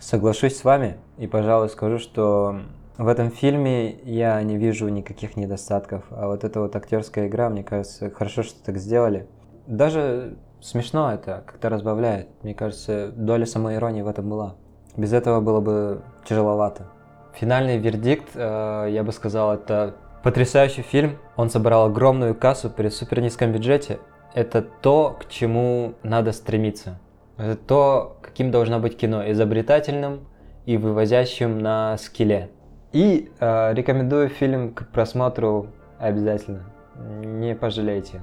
[0.00, 2.60] Соглашусь с вами и, пожалуй, скажу, что
[2.98, 6.04] в этом фильме я не вижу никаких недостатков.
[6.10, 9.26] А вот эта вот актерская игра, мне кажется, хорошо, что так сделали.
[9.66, 12.28] Даже смешно это, как-то разбавляет.
[12.42, 14.56] Мне кажется, доля самоиронии в этом была.
[14.96, 16.86] Без этого было бы тяжеловато.
[17.34, 21.18] Финальный вердикт, э, я бы сказал, это потрясающий фильм.
[21.36, 24.00] Он собрал огромную кассу при супер низком бюджете.
[24.34, 26.98] Это то, к чему надо стремиться.
[27.38, 29.30] Это то, каким должно быть кино.
[29.30, 30.20] Изобретательным
[30.66, 32.50] и вывозящим на скеле.
[32.92, 36.64] И э, рекомендую фильм к просмотру обязательно.
[36.96, 38.20] Не пожалейте.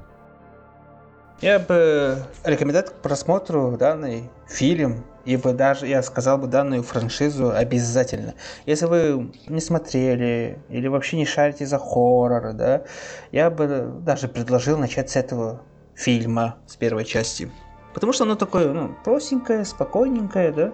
[1.41, 7.51] Я бы рекомендовал к просмотру данный фильм, и бы даже, я сказал бы, данную франшизу
[7.51, 8.34] обязательно.
[8.65, 12.84] Если вы не смотрели или вообще не шарите за хоррор, да,
[13.32, 15.62] я бы даже предложил начать с этого
[15.95, 17.49] фильма, с первой части.
[17.93, 20.73] Потому что оно такое, ну, простенькое, спокойненькое, да.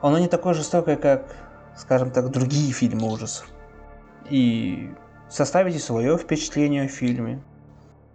[0.00, 1.24] Оно не такое жестокое, как,
[1.76, 3.48] скажем так, другие фильмы ужасов.
[4.30, 4.90] И
[5.28, 7.42] составите свое впечатление о фильме.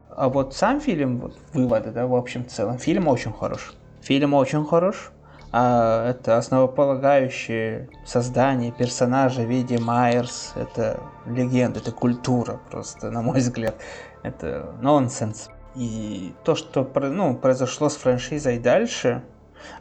[0.09, 3.73] А вот сам фильм, вот, выводы, да, в общем целом, фильм очень хорош.
[4.01, 5.11] Фильм очень хорош.
[5.51, 10.53] А это основополагающее создание персонажа в виде Майерс.
[10.55, 13.75] Это легенда, это культура просто, на мой взгляд.
[14.23, 15.49] Это нонсенс.
[15.75, 19.23] И то, что ну, произошло с франшизой дальше,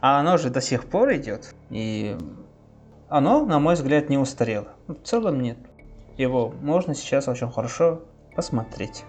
[0.01, 1.55] а оно же до сих пор идет.
[1.71, 2.17] И
[3.09, 4.69] оно, на мой взгляд, не устарело.
[4.89, 5.59] В целом нет.
[6.17, 8.03] Его можно сейчас очень хорошо
[8.35, 9.05] посмотреть.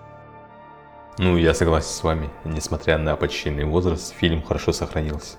[1.17, 2.29] Ну, я согласен с вами.
[2.45, 5.37] Несмотря на почтенный возраст, фильм хорошо сохранился.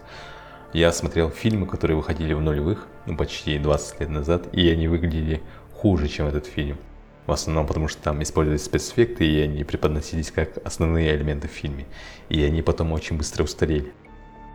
[0.73, 5.41] Я смотрел фильмы, которые выходили в нулевых, ну, почти 20 лет назад, и они выглядели
[5.73, 6.79] хуже, чем этот фильм.
[7.27, 11.87] В основном потому, что там использовались спецэффекты, и они преподносились как основные элементы в фильме.
[12.29, 13.93] И они потом очень быстро устарели.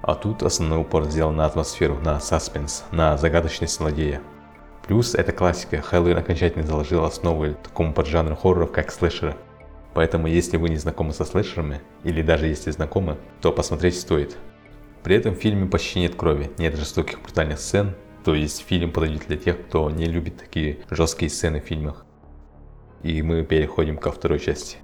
[0.03, 4.21] А тут основной упор сделан на атмосферу, на саспенс, на загадочность злодея.
[4.85, 9.37] Плюс это классика, Хэллоуин окончательно заложил основы такому поджанру хорроров, как слэшеры.
[9.93, 14.35] Поэтому если вы не знакомы со слэшерами, или даже если знакомы, то посмотреть стоит.
[15.03, 19.27] При этом в фильме почти нет крови, нет жестоких брутальных сцен, то есть фильм подойдет
[19.27, 22.05] для тех, кто не любит такие жесткие сцены в фильмах.
[23.03, 24.79] И мы переходим ко второй части.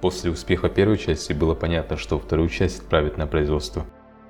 [0.00, 3.84] После успеха первой части было понятно, что вторую часть отправят на производство.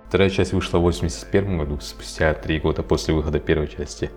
[0.09, 4.11] Вторая часть вышла в 1981 году, спустя три года после выхода первой части.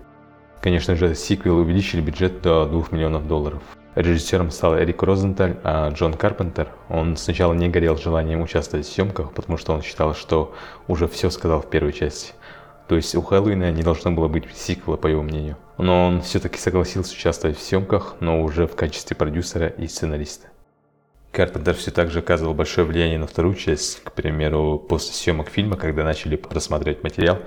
[0.62, 3.62] Конечно же, сиквел увеличили бюджет до 2 миллионов долларов.
[3.94, 9.34] Режиссером стал Эрик Розенталь, а Джон Карпентер, он сначала не горел желанием участвовать в съемках,
[9.34, 10.54] потому что он считал, что
[10.88, 12.32] уже все сказал в первой части.
[12.88, 15.58] То есть у Хэллоуина не должно было быть сиквела, по его мнению.
[15.76, 20.51] Но он все-таки согласился участвовать в съемках, но уже в качестве продюсера и сценариста.
[21.32, 24.02] Карпентер все так же оказывал большое влияние на вторую часть.
[24.04, 27.38] К примеру, после съемок фильма, когда начали просматривать материал,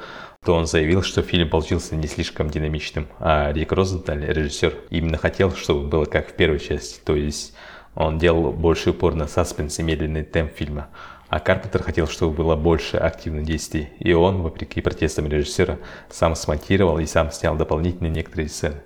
[0.43, 5.51] то он заявил, что фильм получился не слишком динамичным, а Рик Розенталь, режиссер, именно хотел,
[5.51, 7.55] чтобы было как в первой части, то есть
[7.93, 10.89] он делал больше упор на саспенс и медленный темп фильма.
[11.29, 15.77] А Карпентер хотел, чтобы было больше активных действий, и он, вопреки протестам режиссера,
[16.09, 18.81] сам смонтировал и сам снял дополнительные некоторые сцены.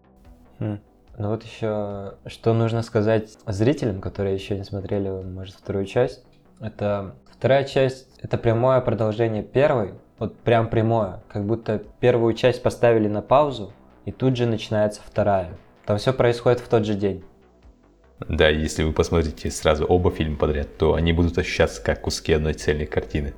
[1.20, 6.24] Ну вот еще, что нужно сказать зрителям, которые еще не смотрели, может, вторую часть.
[6.62, 13.10] Это вторая часть, это прямое продолжение первой, вот прям прямое, как будто первую часть поставили
[13.10, 13.74] на паузу,
[14.06, 15.58] и тут же начинается вторая.
[15.86, 17.22] Там все происходит в тот же день.
[18.30, 22.54] Да, если вы посмотрите сразу оба фильма подряд, то они будут ощущаться как куски одной
[22.54, 23.34] цельной картины.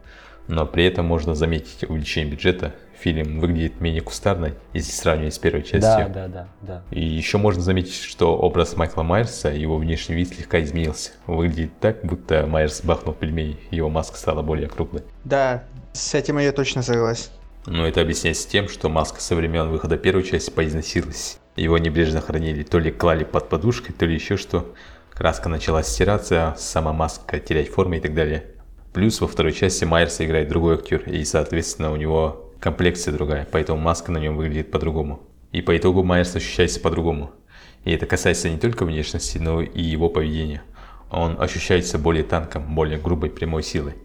[0.48, 5.64] Но при этом можно заметить увеличение бюджета фильм выглядит менее кустарно, если сравнивать с первой
[5.64, 5.82] частью.
[5.82, 6.84] Да, да, да, да.
[6.92, 11.12] И еще можно заметить, что образ Майкла Майерса, его внешний вид слегка изменился.
[11.26, 15.04] Выглядит так, будто Майерс бахнул пельмени, его маска стала более круглой.
[15.24, 17.32] Да, с этим я точно согласен.
[17.66, 21.40] Но это объясняется тем, что маска со времен выхода первой части поизносилась.
[21.56, 24.74] Его небрежно хранили, то ли клали под подушкой, то ли еще что.
[25.12, 28.46] Краска начала стираться, сама маска терять форму и так далее.
[28.94, 33.80] Плюс во второй части Майерса играет другой актер, и, соответственно, у него комплекция другая, поэтому
[33.80, 35.22] маска на нем выглядит по-другому.
[35.54, 37.32] И по итогу Майерс ощущается по-другому.
[37.86, 40.62] И это касается не только внешности, но и его поведения.
[41.10, 43.96] Он ощущается более танком, более грубой прямой силой.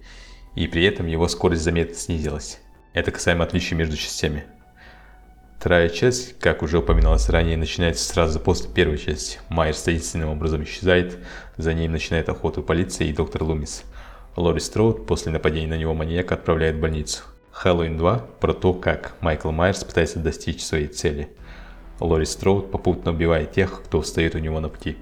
[0.55, 2.61] И при этом его скорость заметно снизилась.
[2.95, 4.45] Это касаемо отличий между частями.
[5.59, 9.39] Вторая часть, как уже упоминалось ранее, начинается сразу после первой части.
[9.49, 11.19] Майерс таинственным образом исчезает,
[11.57, 13.83] за ним начинает охоту полиция и доктор Лумис.
[14.37, 17.23] Лори Строуд после нападения на него маньяка отправляет в больницу.
[17.53, 21.31] Хэллоуин 2 про то, как Майкл Майерс пытается достичь своей цели.
[22.01, 24.99] Лори Строуд попутно убивает тех, кто встает у него на пути.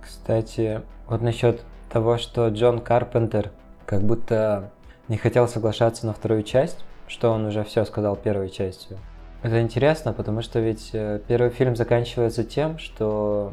[0.00, 3.50] Кстати, вот насчет того, что Джон Карпентер
[3.84, 4.70] как будто
[5.08, 8.96] не хотел соглашаться на вторую часть, что он уже все сказал первой частью.
[9.42, 13.52] Это интересно, потому что ведь э, первый фильм заканчивается тем, что...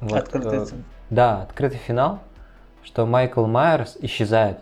[0.00, 0.66] Вот, открытый э,
[1.10, 2.20] Да, открытый финал,
[2.86, 4.60] что Майкл Майерс исчезает,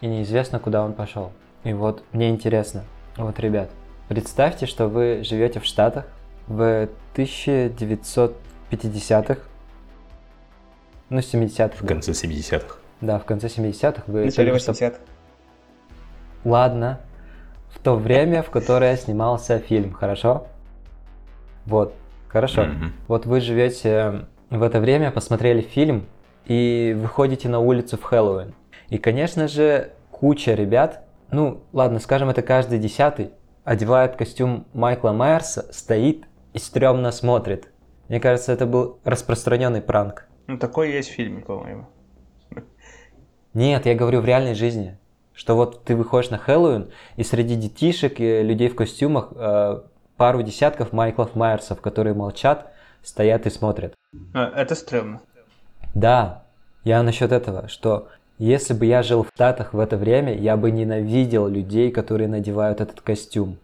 [0.00, 1.32] и неизвестно, куда он пошел.
[1.64, 2.84] И вот мне интересно,
[3.16, 3.70] вот, ребят,
[4.08, 6.06] представьте, что вы живете в Штатах
[6.46, 9.40] в 1950-х,
[11.10, 11.84] ну, 70-х.
[11.84, 12.78] В конце 70-х.
[13.02, 14.22] Да, в конце 70-х вы...
[14.22, 14.96] В начале 80-х.
[16.44, 17.00] Ладно,
[17.70, 20.46] в то время, в которое снимался фильм, хорошо?
[21.66, 21.92] Вот,
[22.28, 22.62] хорошо.
[22.62, 22.92] Mm-hmm.
[23.08, 26.06] Вот вы живете в это время, посмотрели фильм
[26.46, 28.54] и выходите на улицу в Хэллоуин.
[28.88, 33.32] И, конечно же, куча ребят ну, ладно, скажем, это каждый десятый,
[33.64, 37.72] одевает костюм Майкла Майерса, стоит и стрёмно смотрит.
[38.08, 40.28] Мне кажется, это был распространенный пранк.
[40.46, 41.86] Ну, такой есть в фильме, по-моему.
[43.54, 44.98] Нет, я говорю в реальной жизни.
[45.32, 49.82] Что вот ты выходишь на Хэллоуин, и среди детишек и людей в костюмах э,
[50.16, 53.94] пару десятков Майклов Майерсов, которые молчат, стоят и смотрят.
[54.32, 55.20] А, это стрёмно.
[55.96, 56.42] Да,
[56.84, 60.70] я насчет этого, что если бы я жил в Штатах в это время, я бы
[60.70, 63.56] ненавидел людей, которые надевают этот костюм.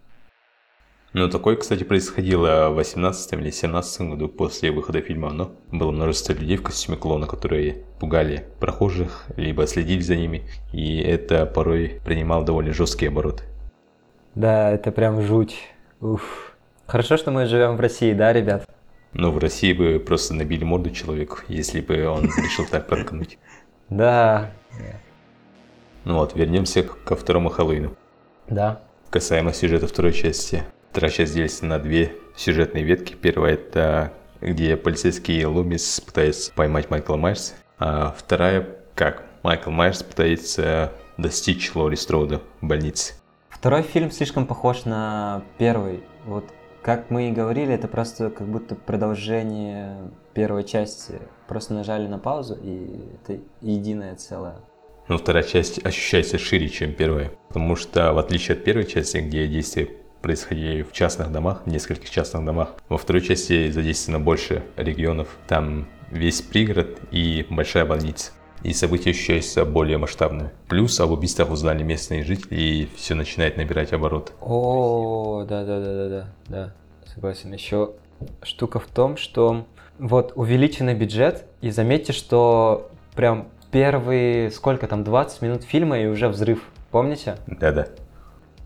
[1.12, 5.51] Ну, такое, кстати, происходило в 18 или 17 году после выхода фильма «Оно».
[5.70, 11.45] Было множество людей в костюме клона, которые пугали прохожих, либо следили за ними, и это
[11.45, 13.45] порой принимало довольно жесткие обороты.
[14.35, 15.59] Да, это прям жуть.
[16.01, 16.57] Уф.
[16.87, 18.64] Хорошо, что мы живем в России, да, ребят?
[19.14, 23.38] Ну, в России бы просто набили морду человеку, если бы он решил так пранкнуть.
[23.90, 24.52] Да,
[26.04, 27.96] ну вот, вернемся ко второму Хэллоуину.
[28.48, 28.80] Да.
[29.10, 30.64] Касаемо сюжета второй части.
[30.90, 33.14] Вторая часть делится на две сюжетные ветки.
[33.14, 37.54] Первая это где полицейский Лумис пытается поймать Майкла Майерса.
[37.78, 43.14] А вторая, как Майкл Майерс пытается достичь Лори Строуда в больнице.
[43.48, 46.02] Второй фильм слишком похож на первый.
[46.24, 46.44] Вот
[46.83, 51.14] как мы и говорили, это просто как будто продолжение первой части.
[51.47, 54.57] Просто нажали на паузу, и это единое целое.
[55.09, 57.33] Но вторая часть ощущается шире, чем первая.
[57.49, 59.89] Потому что, в отличие от первой части, где действия
[60.22, 65.37] происходили в частных домах, в нескольких частных домах, во второй части задействовано больше регионов.
[65.49, 70.50] Там весь пригород и большая больница и события ощущаются более масштабными.
[70.68, 74.32] Плюс об убийствах узнали местные жители, и все начинает набирать оборот.
[74.40, 76.74] О, да, да, да, да, да, да,
[77.12, 77.52] согласен.
[77.52, 77.92] Еще
[78.42, 79.66] штука в том, что
[79.98, 86.28] вот увеличенный бюджет, и заметьте, что прям первые, сколько там, 20 минут фильма и уже
[86.28, 87.36] взрыв, помните?
[87.46, 87.88] Да-да.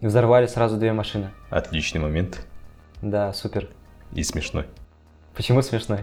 [0.01, 1.30] Взорвали сразу две машины.
[1.49, 2.47] Отличный момент.
[3.01, 3.68] Да, супер.
[4.12, 4.66] И смешной.
[5.34, 6.01] Почему смешной?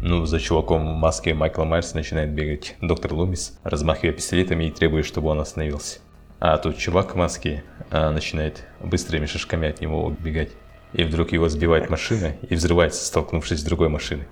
[0.00, 5.02] Ну, за чуваком в маске Майкла Майерса начинает бегать доктор Лумис, размахивая пистолетами и требуя,
[5.02, 6.00] чтобы он остановился.
[6.38, 10.50] А тут чувак в маске а, начинает быстрыми шажками от него убегать.
[10.92, 14.28] И вдруг его сбивает машина и взрывается, столкнувшись с другой машиной.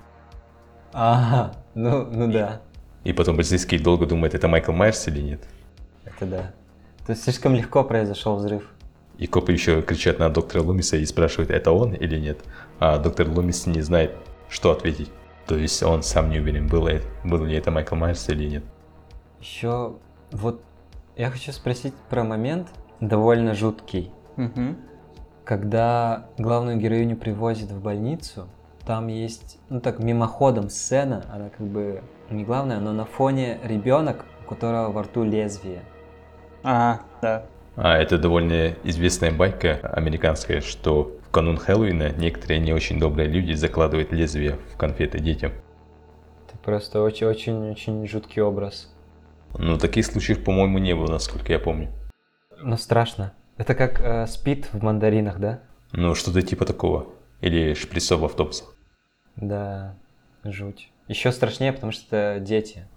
[0.93, 2.61] Ага, ну, ну да.
[3.03, 5.41] И потом полицейский долго думает, это Майкл Майерс или нет.
[6.05, 6.53] Это да.
[7.05, 8.63] То есть слишком легко произошел взрыв.
[9.17, 12.39] И копы еще кричат на доктора Лумиса и спрашивают, это он или нет.
[12.79, 14.15] А доктор Лумис не знает,
[14.49, 15.09] что ответить.
[15.47, 16.91] То есть он сам не уверен, было,
[17.23, 18.63] был ли это Майкл Майерс или нет.
[19.39, 19.95] Еще
[20.31, 20.61] вот
[21.15, 22.67] я хочу спросить про момент
[22.99, 24.11] довольно жуткий.
[24.37, 24.75] Угу.
[25.43, 28.47] Когда главную героиню привозят в больницу,
[28.85, 34.25] там есть, ну так, мимоходом сцена, она как бы не главная, но на фоне ребенок,
[34.43, 35.83] у которого во рту лезвие.
[36.63, 37.45] А, да.
[37.75, 44.13] А это довольно известная байка американская, что канун Хэллоуина некоторые не очень добрые люди закладывают
[44.13, 45.51] лезвие в конфеты детям.
[46.47, 48.95] Это просто очень-очень-очень жуткий образ.
[49.57, 51.91] Ну, таких случаев, по-моему, не было, насколько я помню.
[52.57, 53.33] Но страшно.
[53.57, 55.59] Это как э, спид в мандаринах, да?
[55.91, 57.07] Ну, что-то типа такого.
[57.41, 58.73] Или шприцов в автобусах.
[59.35, 59.97] Да,
[60.45, 60.89] жуть.
[61.09, 62.87] Еще страшнее, потому что это дети.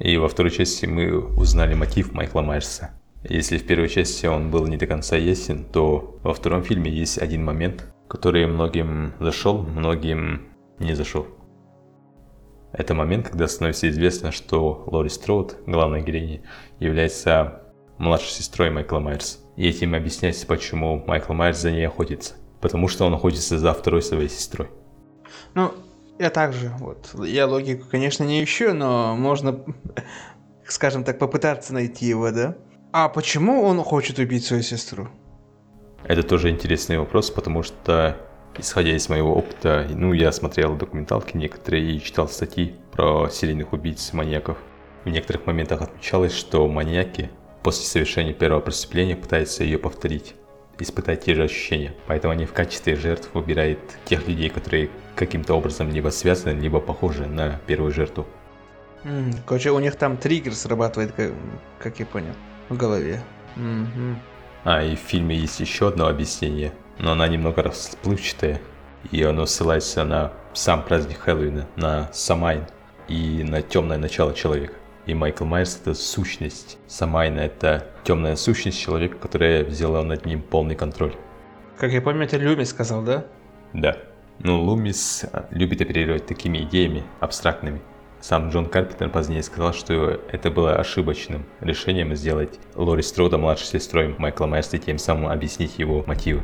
[0.00, 2.90] И во второй части мы узнали мотив Майкла Майерса.
[3.26, 7.16] Если в первой части он был не до конца ясен, то во втором фильме есть
[7.18, 10.48] один момент, который многим зашел, многим
[10.78, 11.26] не зашел.
[12.72, 16.42] Это момент, когда становится известно, что Лори Строуд, главная героиня,
[16.80, 17.62] является
[17.96, 19.38] младшей сестрой Майкла Майерса.
[19.56, 22.34] И этим объясняется, почему Майкл Майерс за ней охотится.
[22.60, 24.68] Потому что он охотится за второй своей сестрой.
[25.54, 25.72] Ну,
[26.18, 29.64] я также, вот, я логику, конечно, не ищу, но можно,
[30.66, 32.56] скажем так, попытаться найти его, да?
[32.96, 35.08] А почему он хочет убить свою сестру?
[36.04, 38.16] Это тоже интересный вопрос, потому что,
[38.56, 44.12] исходя из моего опыта, ну, я смотрел документалки некоторые и читал статьи про серийных убийц,
[44.12, 44.58] маньяков.
[45.02, 47.30] В некоторых моментах отмечалось, что маньяки
[47.64, 50.36] после совершения первого преступления пытаются ее повторить,
[50.78, 51.96] испытать те же ощущения.
[52.06, 57.26] Поэтому они в качестве жертв выбирают тех людей, которые каким-то образом либо связаны, либо похожи
[57.26, 58.24] на первую жертву.
[59.02, 61.32] Mm, короче, у них там триггер срабатывает, как,
[61.80, 62.34] как я понял
[62.68, 63.22] в голове.
[63.56, 64.16] Угу.
[64.64, 68.60] А, и в фильме есть еще одно объяснение, но она немного расплывчатая,
[69.10, 72.66] и оно ссылается на сам праздник Хэллоуина, на Самайн
[73.08, 74.74] и на темное начало человека.
[75.06, 76.78] И Майкл Майерс это сущность.
[76.86, 81.14] Самайна это темная сущность человека, которая взяла над ним полный контроль.
[81.76, 83.26] Как я помню, это Люмис сказал, да?
[83.74, 83.98] Да.
[84.38, 87.82] Ну, Лумис любит оперировать такими идеями абстрактными.
[88.24, 94.14] Сам Джон Карпентер позднее сказал, что это было ошибочным решением сделать Лори Строуда младшей сестрой
[94.16, 96.42] Майкла Майерса и тем самым объяснить его мотивы.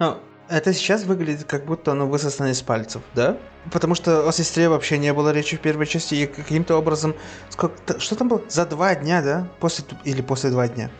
[0.00, 0.16] Ну,
[0.48, 3.36] это сейчас выглядит как будто оно высосано из пальцев, да?
[3.70, 7.14] Потому что о сестре вообще не было речи в первой части, и каким-то образом...
[7.48, 8.42] Сколько, что там было?
[8.48, 9.46] За два дня, да?
[9.60, 10.90] После, или после два дня?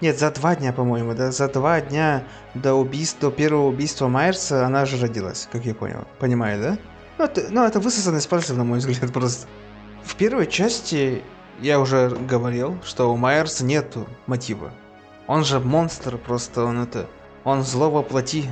[0.00, 1.32] Нет, за два дня, по-моему, да?
[1.32, 2.22] За два дня
[2.54, 6.06] до убийства, до первого убийства Майерса она же родилась, как я понял.
[6.20, 6.78] Понимаю, да?
[7.16, 9.46] Ну, это, ну, это высосано из пальцев, на мой взгляд, просто.
[10.02, 11.22] В первой части
[11.60, 14.72] я уже говорил, что у Майерса нету мотива.
[15.26, 17.08] Он же монстр, просто он это...
[17.44, 18.48] Он зло воплоти.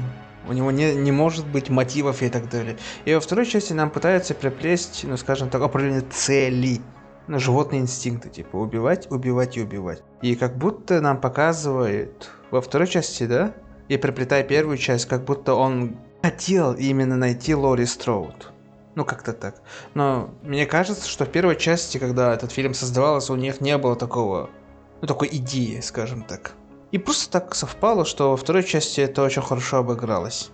[0.48, 2.76] У него не, не может быть мотивов и так далее.
[3.04, 6.80] И во второй части нам пытаются приплесть, ну скажем так, определенные цели.
[7.28, 10.02] Ну, животные инстинкты, типа убивать, убивать и убивать.
[10.22, 13.54] И как будто нам показывает во второй части, да?
[13.88, 18.51] И приплетая первую часть, как будто он хотел именно найти Лори Строуд.
[18.95, 19.62] Ну, как-то так.
[19.95, 23.97] Но мне кажется, что в первой части, когда этот фильм создавался, у них не было
[23.97, 24.51] такого,
[25.01, 26.53] ну, такой идеи, скажем так.
[26.90, 30.51] И просто так совпало, что во второй части это очень хорошо обыгралось.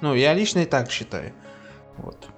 [0.00, 1.34] Ну, я лично и так считаю.
[1.98, 2.28] Вот.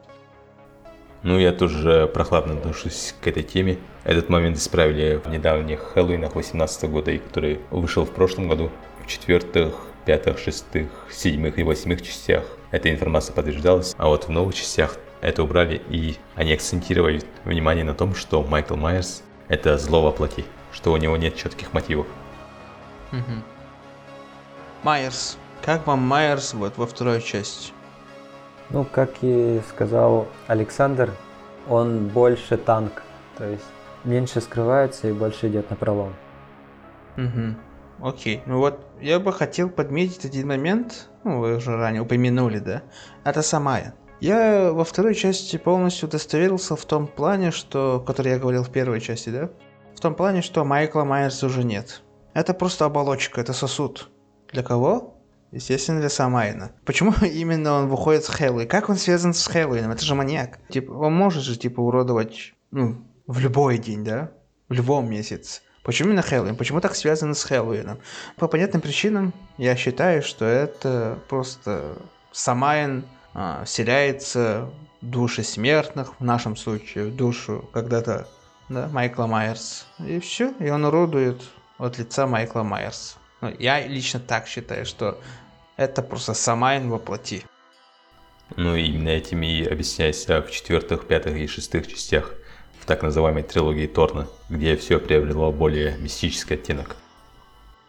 [1.22, 3.78] Ну, я тоже прохладно отношусь к этой теме.
[4.02, 8.70] Этот момент исправили в недавних Хэллоуинах 18 года, и который вышел в прошлом году.
[9.02, 9.74] В четвертых,
[10.04, 15.42] пятых, шестых, седьмых и восьмых частях эта информация подтверждалась, а вот в новых частях это
[15.42, 20.92] убрали, и они акцентировали внимание на том, что Майкл Майерс– это зло во плоти, что
[20.92, 22.06] у него нет четких мотивов.
[24.82, 25.38] Майерс.
[25.62, 27.72] Как вам Майерс вот во второй части?
[28.68, 31.10] Ну, как и сказал Александр,
[31.68, 33.02] он больше танк,
[33.38, 33.64] то есть
[34.04, 36.14] меньше скрывается и больше идет на пролом.
[37.16, 38.08] Угу.
[38.08, 38.42] Окей.
[38.44, 42.82] Ну вот, я бы хотел подметить один момент, ну, вы уже ранее упомянули, да?
[43.24, 43.94] Это Самая.
[44.24, 49.02] Я во второй части полностью удостоверился в том плане, что, который я говорил в первой
[49.02, 49.50] части, да?
[49.94, 52.00] В том плане, что Майкла Майерса уже нет.
[52.32, 54.08] Это просто оболочка, это сосуд.
[54.50, 55.18] Для кого?
[55.52, 56.72] Естественно, для Самайна.
[56.86, 58.66] Почему именно он выходит с Хэллоуин?
[58.66, 59.90] Как он связан с Хэллоуином?
[59.90, 60.58] Это же маньяк.
[60.70, 64.32] Типа, он может же, типа, уродовать, ну, в любой день, да?
[64.70, 65.60] В любом месяце.
[65.82, 66.56] Почему именно Хэллоуин?
[66.56, 67.98] Почему так связано с Хэллоуином?
[68.38, 71.98] По понятным причинам я считаю, что это просто
[72.32, 73.04] Самайн
[73.64, 74.70] вселяется
[75.00, 78.28] в души смертных, в нашем случае, в душу когда-то
[78.68, 79.86] да, Майкла Майерс.
[79.98, 81.42] И все, и он уродует
[81.78, 83.16] от лица Майкла Майерса.
[83.40, 85.20] Ну, я лично так считаю, что
[85.76, 87.44] это просто Самайн воплоти.
[88.56, 92.32] Ну и именно этим и объясняется в четвертых, пятых и шестых частях
[92.80, 96.96] в так называемой трилогии Торна, где все приобрело более мистический оттенок.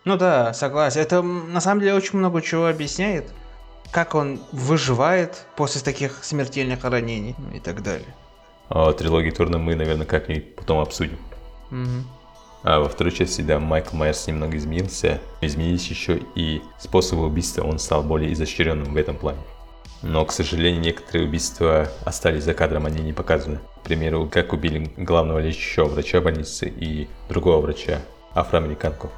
[0.06, 1.02] Ну да, согласен.
[1.02, 3.26] Это на самом деле очень много чего объясняет.
[3.96, 8.14] Как он выживает после таких смертельных ранений ну и так далее.
[8.68, 11.18] А трилогию Торна мы, наверное, как-нибудь потом обсудим.
[11.70, 12.04] Мгм.
[12.64, 15.22] А во второй части, да, Майкл Майерс немного изменился.
[15.40, 19.40] Изменились еще и способы убийства, он стал более изощренным в этом плане.
[20.02, 23.60] Но, к сожалению, некоторые убийства остались за кадром, они не показаны.
[23.78, 28.02] К примеру, как убили главного лечащего врача больницы и другого врача,
[28.34, 29.10] афроамериканку.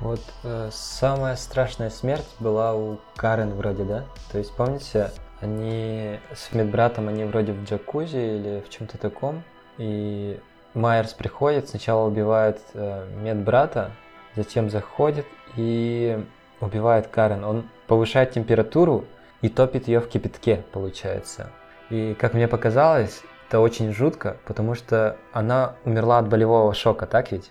[0.00, 4.04] Вот э, самая страшная смерть была у Карен вроде, да?
[4.30, 9.42] То есть помните, они с медбратом, они вроде в джакузи или в чем-то таком,
[9.78, 10.38] и
[10.74, 13.92] Майерс приходит, сначала убивает э, медбрата,
[14.34, 15.26] затем заходит
[15.56, 16.22] и
[16.60, 17.44] убивает Карен.
[17.44, 19.06] Он повышает температуру
[19.40, 21.50] и топит ее в кипятке, получается.
[21.88, 27.32] И как мне показалось, это очень жутко, потому что она умерла от болевого шока, так
[27.32, 27.50] ведь?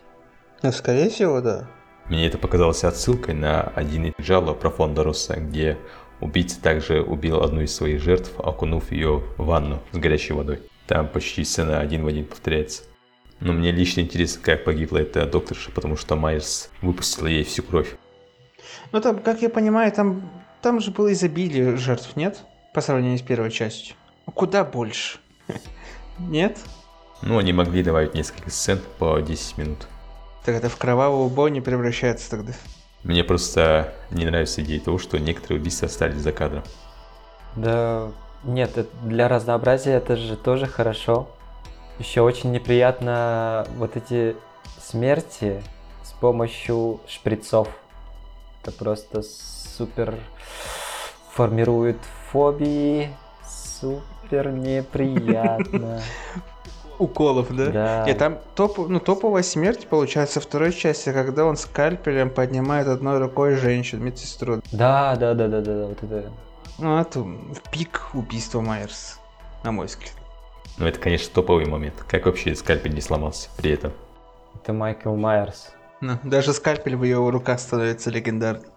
[0.62, 1.68] Ну, скорее всего, да.
[2.10, 5.78] Мне это показалось отсылкой на один из Джалло про фонда Росса, где
[6.22, 10.62] убийца также убил одну из своих жертв, окунув ее в ванну с горячей водой.
[10.86, 12.84] Там почти сцена один в один повторяется.
[13.39, 17.95] Но мне лично интересно, как погибла эта докторша, потому что Майерс выпустила ей всю кровь.
[18.91, 20.30] Ну там, как я понимаю, там,
[20.62, 22.39] там же было изобилие жертв, нет?
[22.74, 23.95] По сравнению с первой частью.
[24.26, 25.20] Куда больше?
[26.20, 26.60] Нет?
[27.22, 29.88] Ну, они могли добавить несколько сцен по 10 минут.
[30.46, 32.54] Так это в кровавую бой не превращается тогда.
[33.04, 36.64] Мне просто не нравится идея того, что некоторые убийства остались за кадром.
[37.56, 38.12] Да,
[38.43, 41.28] нет, для разнообразия это же тоже хорошо.
[41.98, 44.36] Еще очень неприятно вот эти
[44.80, 45.64] смерти
[46.04, 47.68] с помощью шприцов.
[48.62, 50.16] Это просто супер
[51.32, 51.98] формирует
[52.32, 53.10] фобии.
[53.43, 56.02] Супер неприятно.
[57.00, 57.72] Уколов, да?
[57.72, 58.10] Да.
[58.10, 63.56] И там топ, ну, топовая смерть получается второй части, когда он скальпелем поднимает одной рукой
[63.56, 64.62] женщину, медсестру.
[64.72, 66.32] Да, да, да, да, да, да, вот это.
[66.78, 69.20] Ну, это в пик убийства Майерс,
[69.64, 70.14] на мой взгляд.
[70.78, 72.04] Но это, конечно, топовый момент.
[72.08, 73.93] Как вообще скальпель не сломался при этом?
[74.56, 75.72] Это Майкл Майерс.
[76.02, 78.70] Ну, даже скальпель в его руках становится легендарным.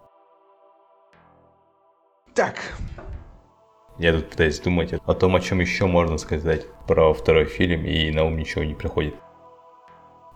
[2.34, 2.56] Так,
[3.98, 8.10] Я тут пытаюсь думать о том, о чем еще можно сказать про второй фильм, и
[8.12, 9.14] на ум ничего не приходит.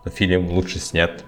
[0.03, 1.23] Но фильм лучше снят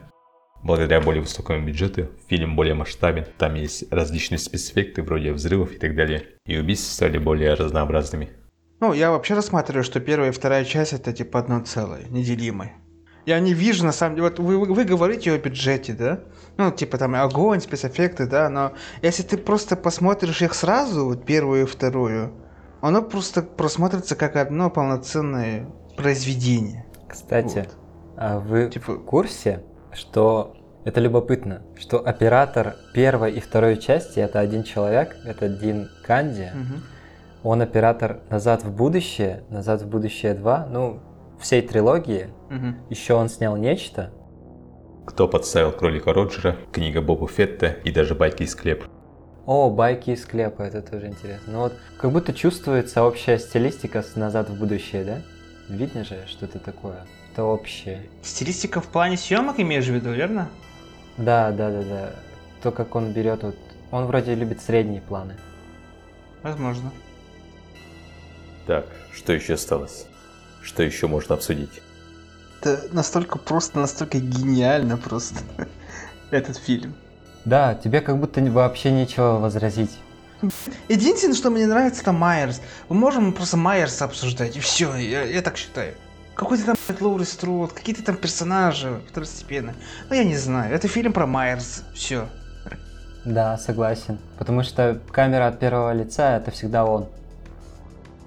[0.62, 2.10] благодаря более высокому бюджету.
[2.28, 6.24] Фильм более масштабен, там есть различные спецэффекты вроде взрывов и так далее.
[6.46, 8.30] И убийства стали более разнообразными.
[8.82, 12.74] ну, я вообще рассматриваю, что первая и вторая часть это типа одно целое, неделимое.
[13.26, 16.20] Я не вижу, на самом деле, вот вы, вы- говорите о бюджете, да?
[16.58, 21.64] Ну, типа там огонь, спецэффекты, да, но если ты просто посмотришь их сразу, вот первую
[21.64, 22.32] и вторую,
[22.82, 25.66] оно просто просмотрится как одно полноценное
[25.98, 26.86] произведение.
[27.08, 27.78] Кстати, Вот.
[28.18, 34.40] а вы Типа- в курсе, что это любопытно, что оператор первой и второй части это
[34.40, 36.52] один человек, это Дин Канди.
[36.54, 36.84] Мгм.
[37.44, 41.00] Он оператор «Назад в будущее», «Назад в будущее 2», ну,
[41.46, 42.30] всей трилогии.
[42.50, 42.76] Мгм.
[42.90, 44.12] Еще он снял «Нечто».
[45.06, 48.86] Кто подставил кролика Роджера, книга Боба Фетта и даже байки из склеп.
[49.46, 51.54] О, байки из склепа, это тоже интересно.
[51.54, 55.22] Ну вот, как будто чувствуется общая стилистика с «Назад в будущее», да?
[55.70, 57.06] Видно же, что это такое.
[57.32, 58.10] Это общее.
[58.24, 60.50] Стилистика в плане съемок имеешь в виду, верно?
[61.18, 62.10] Да, да, да, да.
[62.64, 63.56] То, как он берет вот...
[63.92, 65.36] Он вроде любит средние планы.
[66.42, 66.92] Возможно.
[68.66, 70.08] Так, что еще осталось?
[70.66, 71.82] Что еще можно обсудить?
[72.60, 75.40] Это настолько просто, настолько гениально просто.
[76.32, 76.96] Этот фильм.
[77.46, 79.92] Да, тебе как будто вообще нечего возразить.
[80.90, 82.62] Единственное, что мне нравится, это Майерс.
[82.90, 85.94] Мы можем просто Майерса обсуждать, и все, я, я так считаю.
[86.34, 89.76] Какой-то там Лоури Строуд, какие-то там персонажи второстепенные.
[90.10, 92.28] Ну, я не знаю, это фильм про Майерс, все.
[93.24, 94.18] Да, согласен.
[94.38, 97.08] Потому что камера от первого лица это всегда он.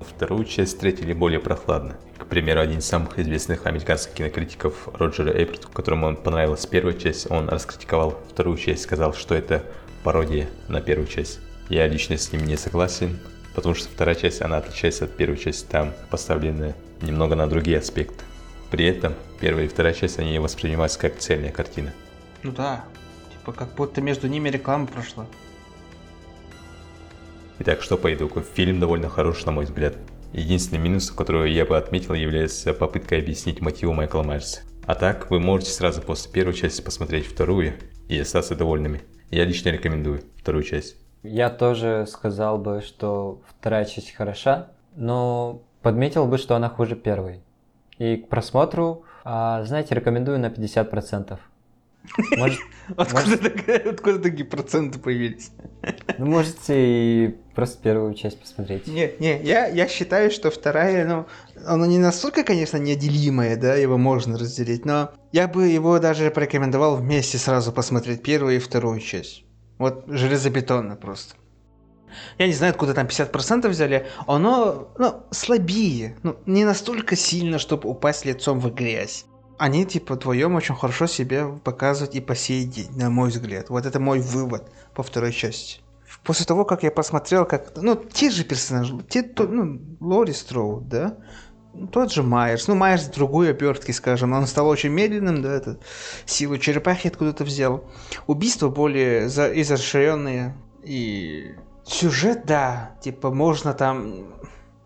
[0.00, 1.96] Вторую часть встретили более прохладно.
[2.28, 7.48] Примеру, один из самых известных американских кинокритиков, Роджер Эйберт, которому он понравилась первая часть, он
[7.48, 9.64] раскритиковал вторую часть, сказал, что это
[10.04, 11.40] пародия на первую часть.
[11.70, 13.18] Я лично с ним не согласен,
[13.54, 18.24] потому что вторая часть, она отличается от первой части, там поставлены немного на другие аспекты.
[18.70, 21.94] При этом первая и вторая часть, они воспринимаются как цельная картина.
[22.42, 22.84] Ну да,
[23.32, 25.26] типа как будто между ними реклама прошла.
[27.60, 28.42] Итак, что по итогу?
[28.54, 29.96] Фильм довольно хорош, на мой взгляд.
[30.32, 34.60] Единственный минус, который я бы отметил, является попыткой объяснить мотивы Майкла Майерса.
[34.86, 37.74] А так, вы можете сразу после первой части посмотреть вторую
[38.08, 39.02] и остаться довольными.
[39.30, 40.96] Я лично рекомендую вторую часть.
[41.22, 47.42] Я тоже сказал бы, что вторая часть хороша, но подметил бы, что она хуже первой.
[47.98, 51.38] И к просмотру, а, знаете, рекомендую на 50%.
[52.36, 52.60] Может,
[52.96, 53.66] откуда, может...
[53.66, 55.50] Так, откуда такие проценты появились?
[56.18, 58.86] Ну, можете и просто первую часть посмотреть.
[58.86, 61.26] Не, не, я, я считаю, что вторая, ну,
[61.66, 66.96] она не настолько, конечно, неотделимая, да, его можно разделить, но я бы его даже порекомендовал
[66.96, 69.44] вместе сразу посмотреть первую и вторую часть.
[69.78, 71.34] Вот железобетонно просто.
[72.38, 74.06] Я не знаю, откуда там 50% взяли.
[74.26, 76.16] Оно ну, слабее.
[76.22, 79.26] Ну, не настолько сильно, чтобы упасть лицом в грязь.
[79.58, 83.70] Они, типа, вдвоем очень хорошо себя показывают и по сей день, на мой взгляд.
[83.70, 85.80] Вот это мой вывод по второй части.
[86.22, 87.72] После того, как я посмотрел, как...
[87.76, 91.16] Ну, те же персонажи, те, то, ну, Лори Строуд, да?
[91.92, 92.68] Тот же Майерс.
[92.68, 94.32] Ну, Майерс в другой обертке, скажем.
[94.32, 95.82] Он стал очень медленным, да, этот
[96.24, 97.84] силу черепахи откуда-то взял.
[98.26, 99.48] Убийства более за...
[99.60, 100.56] изощренные.
[100.84, 101.54] И
[101.84, 104.34] сюжет, да, типа, можно там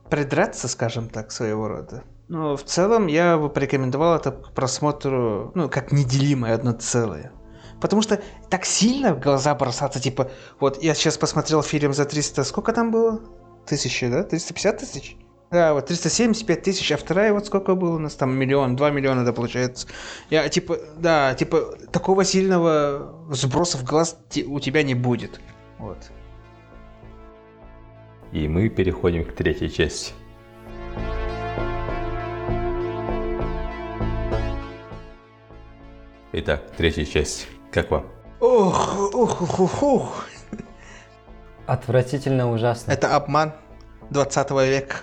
[0.09, 2.05] придраться, скажем так, своего рода.
[2.33, 7.31] Но в целом я бы порекомендовал это к просмотру, ну, как неделимое одно целое.
[7.79, 12.45] Потому что так сильно в глаза бросаться, типа, вот я сейчас посмотрел фильм за 300,
[12.45, 13.21] сколько там было?
[13.67, 14.23] Тысячи, да?
[14.23, 15.17] 350 тысяч?
[15.51, 18.35] Да, вот 375 тысяч, а вторая вот сколько было у нас там?
[18.35, 19.87] Миллион, два миллиона, да, получается.
[20.31, 24.17] Я, типа, да, типа, такого сильного сброса в глаз
[24.47, 25.39] у тебя не будет.
[25.79, 25.99] Вот.
[28.33, 30.15] И мы переходим к третьей части.
[36.35, 37.47] Итак, третья часть.
[37.71, 38.07] Как вам?
[38.41, 40.27] Ох, ох, ох, ох, ох.
[41.67, 42.93] Отвратительно ужасно.
[42.93, 43.53] Это обман
[44.09, 44.97] 20 века.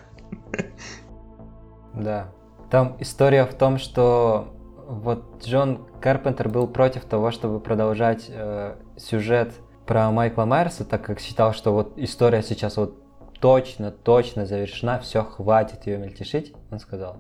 [1.94, 2.32] Да.
[2.72, 4.56] Там история в том, что
[4.88, 9.54] вот Джон Карпентер был против того, чтобы продолжать э, сюжет
[9.86, 12.96] про Майкла Майерса, так как считал, что вот история сейчас вот
[13.40, 17.18] точно, точно завершена, все, хватит ее мельтешить, он сказал.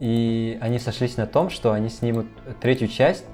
[0.00, 2.26] И они сошлись на том, что они снимут
[2.60, 3.24] третью часть,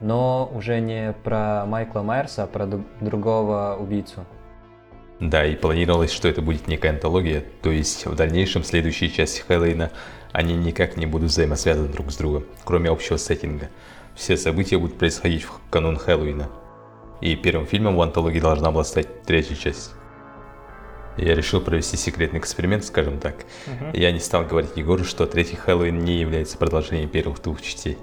[0.00, 2.66] но уже не про Майкла Майерса, а про
[3.00, 4.24] другого убийцу.
[5.20, 9.90] Да, и планировалось, что это будет некая антология, то есть в дальнейшем следующие части Хэллоуина,
[10.32, 13.70] они никак не будут взаимосвязаны друг с другом, кроме общего сеттинга.
[14.14, 16.48] Все события будут происходить в канун Хэллоуина.
[17.22, 19.95] И первым фильмом в антологии должна была стать третья часть.
[21.16, 23.44] Я решил провести секретный эксперимент, скажем так.
[23.66, 23.96] Угу.
[23.96, 27.98] Я не стал говорить Егору, что третий Хэллоуин не является продолжением первых двух частей.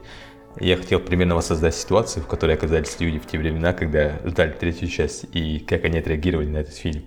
[0.59, 4.87] Я хотел примерно воссоздать ситуацию, в которой оказались люди в те времена, когда ждали третью
[4.87, 7.03] часть, и как они отреагировали на этот фильм.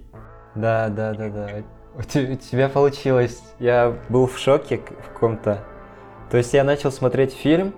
[0.54, 1.50] Да, да, да, да.
[1.94, 3.40] У тебя получилось.
[3.58, 5.64] Я был в шоке в каком-то.
[6.30, 7.74] То есть я начал смотреть фильм,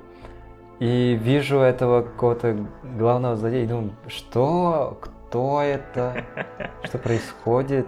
[0.80, 2.66] и вижу этого какого-то
[2.96, 4.98] главного злодея, и думаю, что?
[5.00, 6.24] Кто это?
[6.84, 7.86] Что происходит?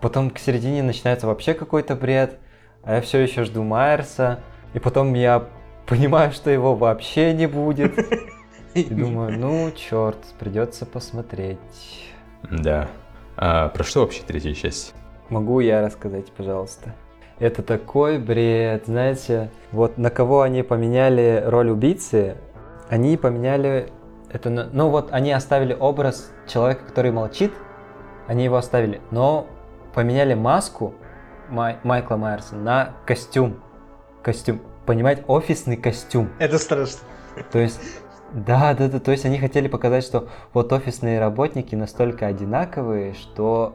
[0.00, 2.38] Потом к середине начинается вообще какой-то бред,
[2.82, 4.40] а я все еще жду Майерса,
[4.74, 5.48] и потом я
[5.86, 7.98] понимаю, что его вообще не будет.
[8.74, 11.58] И думаю, ну, черт, придется посмотреть.
[12.50, 12.88] Да.
[13.36, 14.94] А про что вообще третья часть?
[15.30, 16.94] Могу я рассказать, пожалуйста.
[17.38, 22.36] Это такой бред, знаете, вот на кого они поменяли роль убийцы,
[22.88, 23.92] Они поменяли
[24.30, 27.52] это, ну вот они оставили образ человека, который молчит,
[28.26, 29.46] они его оставили, но
[29.98, 30.94] поменяли маску
[31.48, 33.60] Май, Майкла Майерса на костюм.
[34.22, 34.60] Костюм.
[34.86, 36.30] Понимаете, офисный костюм.
[36.38, 37.00] Это страшно.
[37.50, 37.80] То есть,
[38.32, 43.74] да, да, да, то есть они хотели показать, что вот офисные работники настолько одинаковые, что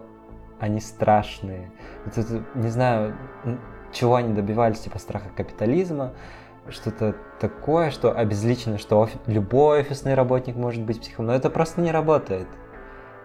[0.61, 1.73] они страшные.
[2.05, 3.17] Это, это, не знаю,
[3.91, 6.13] чего они добивались, типа страха капитализма,
[6.69, 11.81] что-то такое, что обезличено, что офи- любой офисный работник может быть психом, но это просто
[11.81, 12.47] не работает.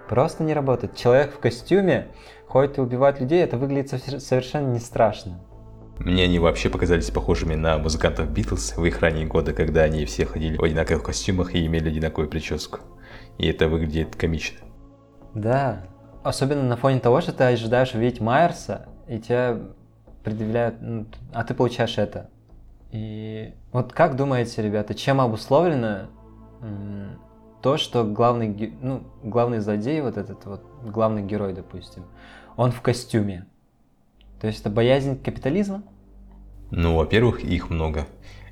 [0.09, 0.97] Просто не работает.
[0.97, 2.09] Человек в костюме
[2.47, 3.91] ходит и убивает людей, это выглядит
[4.23, 5.41] совершенно не страшно.
[5.99, 10.25] Мне они вообще показались похожими на музыкантов Битлз в их ранние годы, когда они все
[10.25, 12.79] ходили в одинаковых костюмах и имели одинаковую прическу.
[13.37, 14.59] И это выглядит комично.
[15.35, 15.83] Да,
[16.23, 19.59] особенно на фоне того, что ты ожидаешь увидеть Майерса, и тебя
[20.23, 22.31] предъявляют, ну, а ты получаешь это.
[22.93, 26.07] И вот как думаете, ребята, чем обусловлено
[27.63, 32.05] то, что главный, ну, главный злодей, вот этот вот главный герой, допустим,
[32.57, 33.47] он в костюме?
[34.41, 35.83] То есть это боязнь капитализма?
[36.71, 38.07] Ну, во-первых, их много,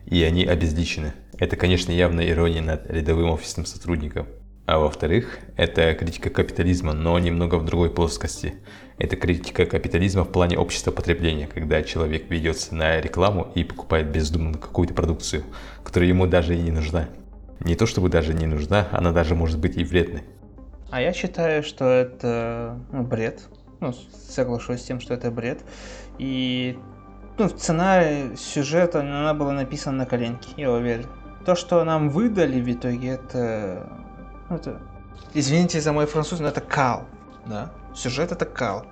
[0.07, 1.13] и они обезличены.
[1.39, 4.27] Это, конечно, явная ирония над рядовым офисным сотрудником.
[4.67, 8.55] А во-вторых, это критика капитализма, но немного в другой плоскости.
[8.99, 14.59] Это критика капитализма в плане общества потребления, когда человек ведется на рекламу и покупает бездумно
[14.59, 15.45] какую-то продукцию,
[15.85, 17.09] которая ему даже и не нужна.
[17.61, 20.25] Не то чтобы даже не нужна, она даже может быть и вредной.
[20.91, 23.43] А я считаю, что это ну, бред.
[23.81, 23.93] Ну,
[24.29, 25.65] соглашусь с тем, что это бред.
[26.19, 26.79] И
[27.39, 31.07] ну, цена сюжета, она была написана на коленке, я уверен.
[31.45, 33.89] То, что нам выдали в итоге, это
[34.49, 34.81] ну, это,
[35.35, 37.05] извините за мой француз, но это кал,
[37.47, 38.87] да, сюжет это кал.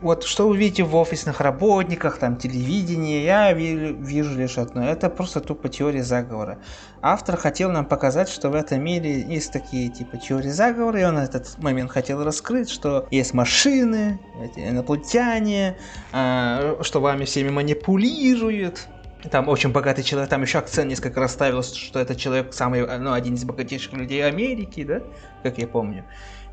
[0.00, 4.88] Вот что вы видите в офисных работниках, там, телевидении, я вижу лишь одно.
[4.88, 6.58] Это просто тупо теория заговора.
[7.02, 11.18] Автор хотел нам показать, что в этом мире есть такие типа теории заговора, и он
[11.18, 14.20] этот момент хотел раскрыть, что есть машины,
[14.54, 15.76] инопланетяне,
[16.12, 18.86] э, что вами всеми манипулируют,
[19.32, 23.12] там очень богатый человек, там еще акцент несколько раз ставился, что это человек самый, ну,
[23.12, 25.02] один из богатейших людей Америки, да,
[25.42, 26.04] как я помню.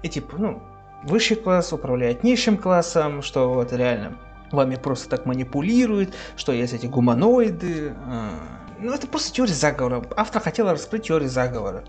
[0.02, 0.64] И типа, ну,
[1.06, 4.18] высший класс управляет низшим классом, что вот реально
[4.52, 7.94] вами просто так манипулируют, что есть эти гуманоиды.
[8.08, 8.30] А,
[8.80, 10.04] ну, это просто теория заговора.
[10.16, 11.84] Автор хотел раскрыть теорию заговора.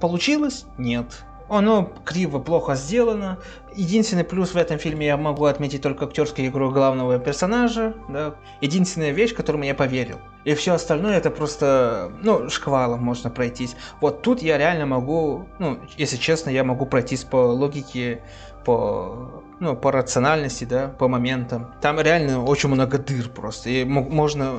[0.00, 0.64] Получилось?
[0.78, 1.24] Нет.
[1.48, 3.38] Оно криво, плохо сделано.
[3.74, 7.94] Единственный плюс в этом фильме я могу отметить только актерскую игру главного персонажа.
[8.08, 8.36] Да.
[8.62, 10.18] Единственная вещь, которому я поверил.
[10.44, 13.76] И все остальное это просто, ну, шквалом можно пройтись.
[14.00, 18.22] Вот тут я реально могу, ну, если честно, я могу пройтись по логике,
[18.64, 21.74] по, ну, по рациональности, да, по моментам.
[21.80, 23.70] Там реально очень много дыр просто.
[23.70, 24.52] И можно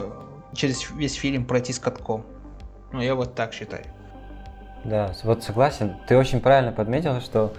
[0.53, 2.25] через весь фильм пройти с катком.
[2.91, 3.85] Ну, я вот так считаю.
[4.83, 5.95] Да, вот согласен.
[6.07, 7.53] Ты очень правильно подметил, что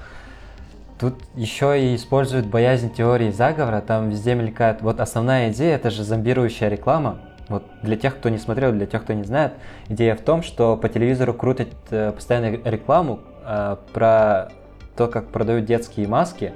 [0.99, 3.81] тут еще и используют боязнь теории заговора.
[3.81, 4.83] Там везде мелькает.
[4.83, 7.19] Вот основная идея это же зомбирующая реклама.
[7.49, 9.55] Вот для тех, кто не смотрел, для тех, кто не знает,
[9.89, 14.51] идея в том, что по телевизору крутят э, постоянно рекламу э, про
[14.97, 16.55] то, как продают детские маски.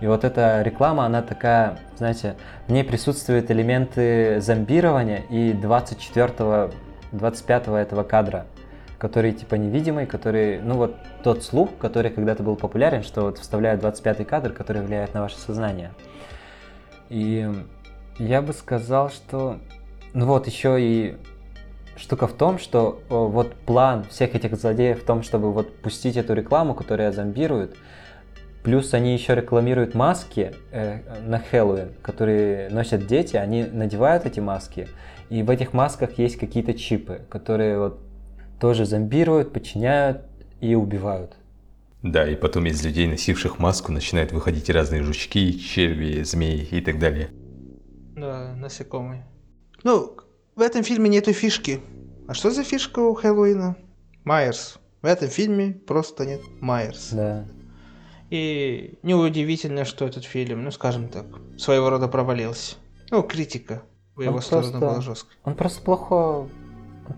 [0.00, 2.36] И вот эта реклама, она такая, знаете,
[2.66, 6.70] в ней присутствуют элементы зомбирования и 24
[7.10, 8.46] 25 этого кадра
[8.98, 13.82] который типа невидимый, который, ну вот тот слух, который когда-то был популярен, что вот вставляют
[13.82, 15.92] 25-й кадр, который влияет на ваше сознание.
[17.08, 17.48] И
[18.18, 19.58] я бы сказал, что,
[20.14, 21.16] ну вот еще и
[21.98, 26.34] штука в том, что вот план всех этих злодеев в том, чтобы вот пустить эту
[26.34, 27.76] рекламу, которая зомбирует,
[28.62, 34.88] плюс они еще рекламируют маски э, на Хэллоуин, которые носят дети, они надевают эти маски,
[35.30, 38.00] и в этих масках есть какие-то чипы, которые вот
[38.60, 40.22] тоже зомбируют, подчиняют
[40.60, 41.34] и убивают.
[42.02, 46.98] Да, и потом из людей, носивших маску, начинают выходить разные жучки, черви, змеи и так
[46.98, 47.30] далее.
[48.16, 49.26] Да, насекомые.
[49.82, 50.16] Ну,
[50.58, 51.80] в этом фильме нету фишки.
[52.26, 53.76] А что за фишка у Хэллоуина?
[54.24, 54.78] Майерс.
[55.02, 57.10] В этом фильме просто нет Майерс.
[57.12, 57.46] Да.
[58.28, 62.74] И неудивительно, что этот фильм, ну скажем так, своего рода провалился.
[63.10, 63.82] Ну, критика
[64.16, 65.38] в его он сторону просто, была жесткая.
[65.44, 66.48] Он просто плохо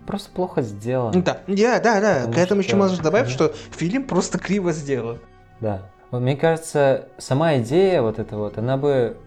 [0.05, 1.23] просто плохо сделан.
[1.23, 2.13] Да, да, да, да.
[2.19, 2.69] Потому К этому что...
[2.69, 5.17] еще можно добавить, что фильм просто криво сделан.
[5.59, 5.89] Да.
[6.11, 9.17] Вот мне кажется, сама идея вот эта вот, она бы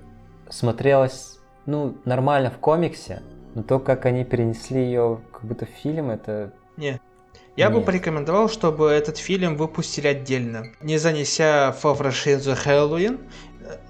[0.50, 3.22] смотрелась, ну, нормально в комиксе,
[3.54, 6.52] но то, как они перенесли ее как будто в фильм, это...
[6.76, 7.00] Не.
[7.56, 7.74] Я Нет.
[7.74, 13.20] бы порекомендовал, чтобы этот фильм выпустили отдельно, не занеся во франшизу Хэллоуин,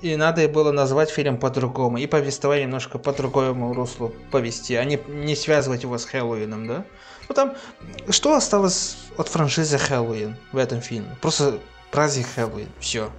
[0.03, 5.01] и надо было назвать фильм по-другому, и повествование немножко по другому руслу повести, а не,
[5.09, 6.85] не связывать его с Хэллоуином, да?
[7.29, 7.55] Ну там,
[8.11, 11.17] что осталось от франшизы Хэллоуин в этом фильме?
[11.23, 11.59] Просто
[11.91, 13.11] праздник Хэллоуин, все.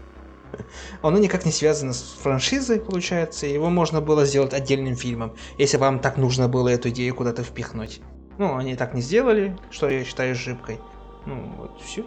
[1.02, 6.00] Оно никак не связано с франшизой, получается, его можно было сделать отдельным фильмом, если вам
[6.00, 8.02] так нужно было эту идею куда-то впихнуть.
[8.38, 10.80] Ну, они так не сделали, что я считаю ошибкой.
[11.26, 12.06] Ну, вот все.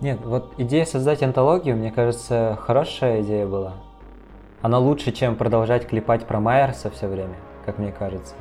[0.00, 3.74] Нет, вот идея создать антологию, мне кажется, хорошая идея была.
[4.62, 8.34] Она лучше, чем продолжать клепать про Майерса все время, как мне кажется.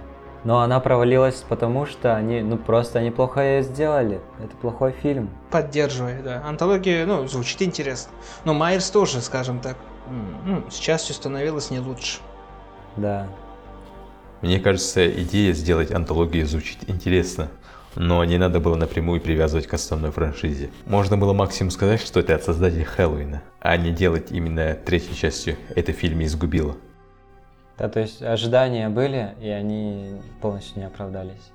[0.43, 4.21] Но она провалилась, потому что они, ну просто неплохо ее сделали.
[4.41, 5.29] Это плохой фильм.
[5.51, 6.41] Поддерживаю, да.
[6.45, 8.11] Антология, ну, звучит интересно.
[8.45, 9.75] Но Майерс тоже, скажем так,
[10.45, 12.19] ну, сейчас все становилось не лучше.
[12.95, 13.27] Да.
[14.41, 17.49] Мне кажется, идея сделать антологию звучит интересно,
[17.95, 20.69] но не надо было напрямую привязывать к основной франшизе.
[20.85, 25.57] Можно было максимум сказать, что это от создателей Хэллоуина, а не делать именно третьей частью
[25.75, 26.77] это фильм изгубило.
[27.79, 30.11] Да, то есть ожидания были, и они
[30.41, 31.51] полностью не оправдались.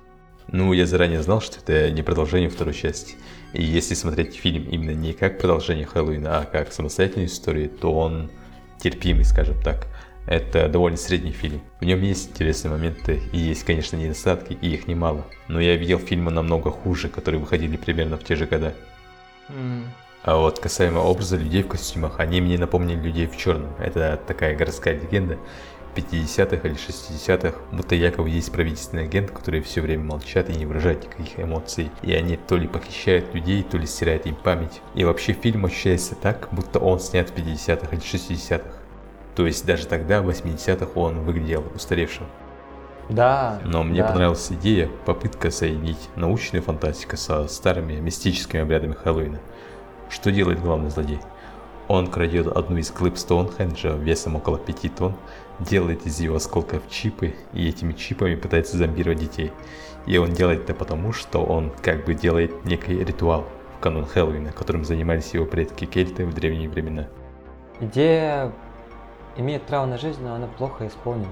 [0.47, 3.15] Ну, я заранее знал, что это не продолжение второй части.
[3.53, 8.29] И если смотреть фильм именно не как продолжение Хэллоуина, а как самостоятельную историю, то он
[8.79, 9.87] терпимый, скажем так.
[10.27, 11.61] Это довольно средний фильм.
[11.79, 15.23] В нем есть интересные моменты и есть, конечно, недостатки, и их немало.
[15.47, 18.73] Но я видел фильмы намного хуже, которые выходили примерно в те же года.
[19.49, 19.83] Mm.
[20.23, 23.69] А вот касаемо образа людей в костюмах, они мне напомнили людей в черном.
[23.77, 25.37] Это такая городская легенда.
[25.95, 31.03] 50-х или 60-х, будто якобы есть правительственный агент, которые все время молчат и не выражают
[31.03, 31.91] никаких эмоций.
[32.01, 34.81] И они то ли похищают людей, то ли стирают им память.
[34.93, 38.77] И вообще фильм ощущается так, будто он снят в 50-х или 60-х.
[39.35, 42.25] То есть даже тогда, в 80-х, он выглядел устаревшим.
[43.09, 43.59] Да.
[43.63, 44.09] Но мне да.
[44.09, 49.39] понравилась идея, попытка соединить научную фантастику со старыми мистическими обрядами Хэллоуина.
[50.09, 51.19] Что делает главный злодей?
[51.87, 55.15] Он крадет одну из глыб Стоунхенджа весом около 5 тонн,
[55.59, 59.51] делает из его осколков чипы и этими чипами пытается зомбировать детей.
[60.05, 63.45] И он делает это потому, что он как бы делает некий ритуал
[63.77, 67.07] в канун Хэллоуина, которым занимались его предки кельты в древние времена.
[67.79, 68.51] Идея
[69.35, 71.27] имеет право на жизнь, но она плохо исполнена.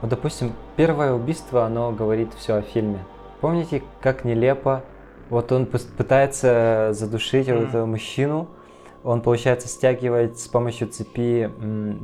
[0.00, 2.98] Вот, допустим, первое убийство, оно говорит все о фильме.
[3.40, 4.82] Помните, как нелепо?
[5.30, 7.58] Вот он пытается задушить mm.
[7.58, 8.48] вот этого мужчину,
[9.06, 11.48] он, получается, стягивает с помощью цепи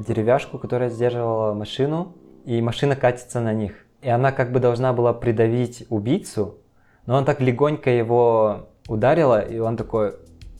[0.06, 3.72] деревяшку, которая сдерживала машину, и машина катится на них.
[4.02, 6.58] И она как бы должна была придавить убийцу,
[7.06, 10.14] но он так легонько его ударила, и он такой,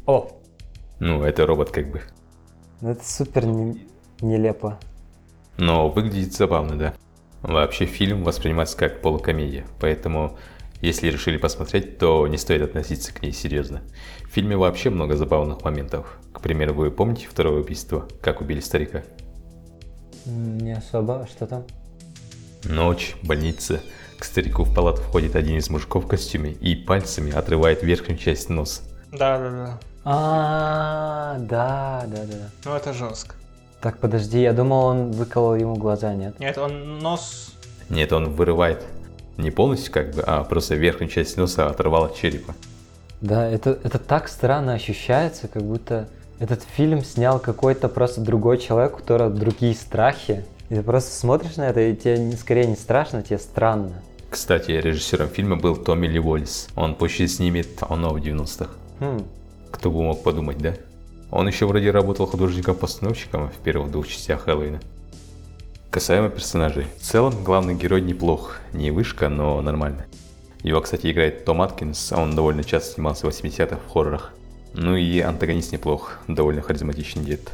[0.05, 0.31] о!
[0.99, 2.03] Ну, это робот как бы.
[2.81, 3.87] Ну, это супер не,
[4.21, 4.81] нелепо.
[5.59, 6.95] Но выглядит забавно, да.
[7.43, 10.37] Вообще фильм воспринимается как полукомедия, поэтому
[10.81, 13.83] если решили посмотреть, то не стоит относиться к ней серьезно.
[14.25, 16.19] В фильме вообще много забавных моментов.
[16.43, 19.05] К примеру, вы помните второе убийство, как убили старика?
[20.27, 21.65] Не особо, а что там?
[22.65, 23.81] Ночь, больница.
[24.19, 28.49] К старику в палату входит один из мужиков в костюме и пальцами отрывает верхнюю часть
[28.49, 28.83] носа.
[29.13, 29.79] Да, да, да.
[30.05, 32.51] А, да, да, да.
[32.65, 33.37] Ну это жестко.
[33.81, 36.41] Так, подожди, я думал, он выколол ему глаза, нет?
[36.41, 37.53] Нет, он нос...
[37.89, 38.85] Нет, он вырывает
[39.37, 42.53] не полностью как бы, а просто верхнюю часть носа оторвал от черепа.
[43.21, 46.09] Да, это, это так странно ощущается, как будто
[46.43, 50.45] этот фильм снял какой-то просто другой человек, у которого другие страхи.
[50.71, 53.93] И ты просто смотришь на это, и тебе скорее не страшно, тебе странно.
[54.29, 56.69] Кстати, режиссером фильма был Томми Ли Уоллес.
[56.75, 58.71] Он почти снимет оно в 90-х.
[58.99, 59.23] Хм.
[59.71, 60.75] Кто бы мог подумать, да?
[61.31, 64.81] Он еще вроде работал художником-постановщиком в первых двух частях Хэллоуина.
[65.91, 66.87] Касаемо персонажей.
[66.99, 68.57] В целом, главный герой неплох.
[68.73, 70.07] Не вышка, но нормально.
[70.65, 74.33] Его, кстати, играет Том Аткинс, а он довольно часто снимался в 80-х в хоррорах.
[74.75, 77.53] Ну и антагонист неплох, довольно харизматичный дед.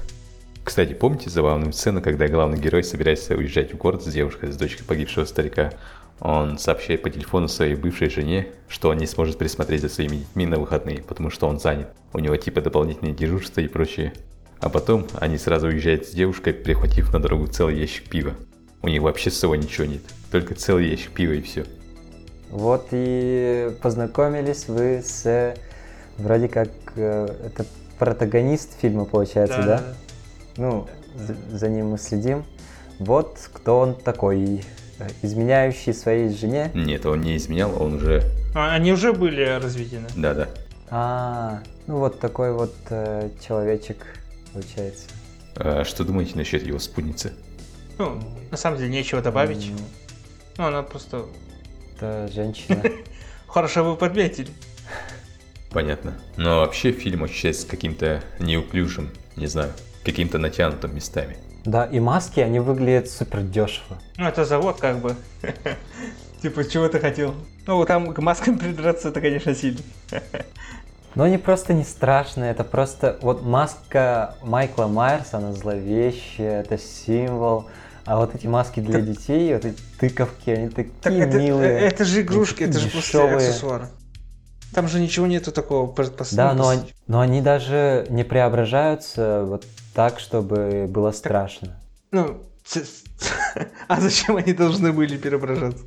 [0.63, 4.87] Кстати, помните забавную сцену, когда главный герой собирается уезжать в город с девушкой, с дочкой
[4.87, 5.73] погибшего старика?
[6.21, 10.47] Он сообщает по телефону своей бывшей жене, что он не сможет присмотреть за своими детьми
[10.47, 11.89] на выходные, потому что он занят.
[12.13, 14.13] У него типа дополнительные дежурства и прочее.
[14.61, 18.35] А потом они сразу уезжают с девушкой, прихватив на дорогу целый ящик пива.
[18.83, 21.65] У них вообще с собой ничего нет, только целый ящик пива и все.
[22.51, 25.55] Вот и познакомились вы с
[26.19, 27.65] вроде как э, это
[27.99, 29.79] протагонист фильма получается, да?
[29.79, 29.85] да?
[30.57, 32.45] Ну, за, за ним мы следим.
[32.99, 34.63] Вот кто он такой,
[35.23, 36.71] изменяющий своей жене?
[36.75, 38.23] Нет, он не изменял, он уже.
[38.55, 40.09] А, они уже были разведены.
[40.17, 40.49] Да, да.
[40.91, 43.99] А, ну вот такой вот э, человечек
[44.53, 45.07] получается.
[45.57, 47.33] А что думаете насчет его спутницы?
[47.99, 49.67] Ну, на самом деле нечего добавить.
[49.67, 49.81] Mm.
[50.59, 51.27] Ну, она просто...
[51.97, 52.83] Это женщина.
[53.49, 54.51] Хорошо вы подметили.
[55.71, 56.15] Понятно.
[56.37, 59.73] Но вообще фильм ощущается каким-то неуклюжим, не знаю,
[60.05, 61.37] каким-то натянутым местами.
[61.65, 63.99] Да, и маски, они выглядят супер дешево.
[64.17, 65.15] Ну, это завод как бы.
[66.43, 67.35] Типа, чего ты хотел?
[67.67, 69.81] Ну, там к маскам придраться, это, конечно, сильно.
[71.15, 73.19] Но они просто не страшные, это просто...
[73.23, 77.67] Вот маска Майкла Майерса, она зловещая, это символ.
[78.05, 81.81] А вот эти маски для детей, вот эти тыковки, они такие Так это, милые.
[81.81, 83.37] это же игрушки, это же дешевые.
[83.37, 83.89] аксессуары.
[84.75, 89.65] Там же ничего нету такого предпос- Да, но, они- но они даже не преображаются вот
[89.95, 91.77] так, чтобы было страшно.
[92.13, 92.39] Ну,
[93.89, 95.85] а зачем они должны были преображаться?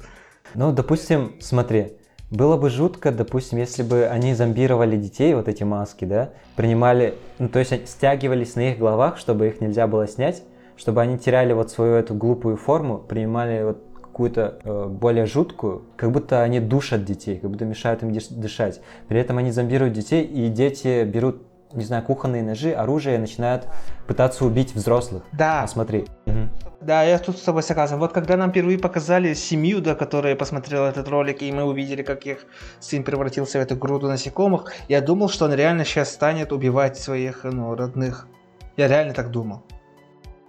[0.56, 1.94] Ну, допустим, смотри,
[2.30, 7.50] было бы жутко, допустим, если бы они зомбировали детей, вот эти маски, да, принимали, ну,
[7.50, 10.44] то есть стягивались на их головах, чтобы их нельзя было снять,
[10.76, 16.12] чтобы они теряли вот свою эту глупую форму, принимали вот какую-то э, более жуткую, как
[16.12, 18.82] будто они душат детей, как будто мешают им дышать.
[19.08, 21.42] При этом они зомбируют детей, и дети берут,
[21.74, 23.68] не знаю, кухонные ножи, оружие и начинают
[24.08, 25.24] пытаться убить взрослых.
[25.32, 26.06] Да, Посмотри.
[26.26, 26.50] Мгм.
[26.82, 27.98] да, я тут с тобой согласен.
[28.00, 32.26] Вот когда нам впервые показали семью, да, которая посмотрела этот ролик, и мы увидели, как
[32.26, 32.46] их
[32.82, 37.46] сын превратился в эту груду насекомых, я думал, что он реально сейчас станет убивать своих,
[37.46, 38.28] ну, родных.
[38.76, 39.64] Я реально так думал.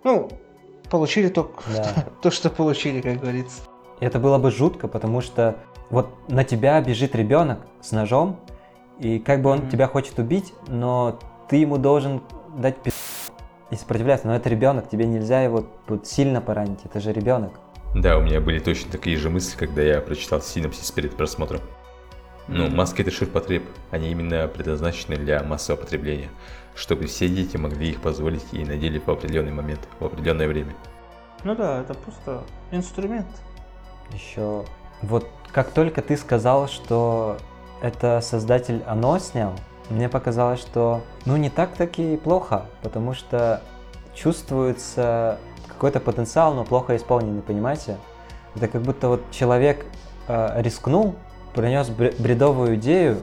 [0.04, 0.28] Ну,
[0.92, 2.04] получили то, Да.
[2.22, 3.62] то что получили, как говорится.
[3.98, 5.56] Это было бы жутко, потому что
[5.90, 8.38] вот на тебя бежит ребенок с ножом,
[8.98, 9.70] и как бы он Мгм.
[9.70, 11.18] тебя хочет убить, но
[11.48, 12.20] ты ему должен
[12.58, 12.90] дать пи...
[13.70, 14.26] и сопротивляться.
[14.26, 17.52] Но это ребенок, тебе нельзя его тут сильно поранить, это же ребенок.
[17.94, 21.60] Да, у меня были точно такие же мысли, когда я прочитал синопсис перед просмотром.
[22.48, 26.28] Ну, маски это ширпотреб, они именно предназначены для массового потребления,
[26.74, 30.74] чтобы все дети могли их позволить и надели в определенный момент, в определенное время.
[31.44, 33.26] Ну да, это просто инструмент.
[34.12, 34.64] Еще
[35.02, 37.36] вот как только ты сказал, что
[37.82, 39.52] это создатель оно снял,
[39.90, 43.62] мне показалось, что ну не так таки и плохо, потому что
[44.14, 47.98] чувствуется какой-то потенциал, но плохо исполненный, понимаете?
[48.54, 49.84] Это как будто вот человек
[50.28, 51.16] э, рискнул,
[51.54, 53.22] принес бре- бредовую идею,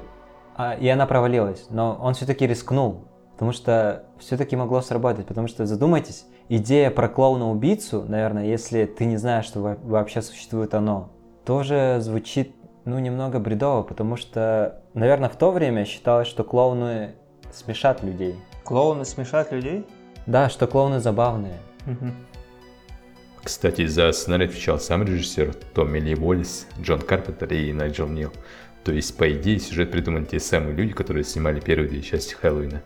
[0.56, 3.06] а, и она провалилась, но он все-таки рискнул,
[3.40, 9.16] потому что все-таки могло сработать, потому что задумайтесь, идея про клоуна-убийцу, наверное, если ты не
[9.16, 11.14] знаешь, что во- вообще существует оно,
[11.46, 17.16] тоже звучит, ну, немного бредово, потому что, наверное, в то время считалось, что клоуны
[17.54, 18.36] смешат людей.
[18.66, 19.88] Клоуны смешат людей?
[20.26, 21.60] Да, что клоуны забавные.
[23.42, 28.34] Кстати, за сценарий отвечал сам режиссер Томми Ли Уоллес, Джон Карпентер и Найджел Нил.
[28.84, 32.82] То есть, по идее, сюжет придумали те самые люди, которые снимали первые две части Хэллоуина.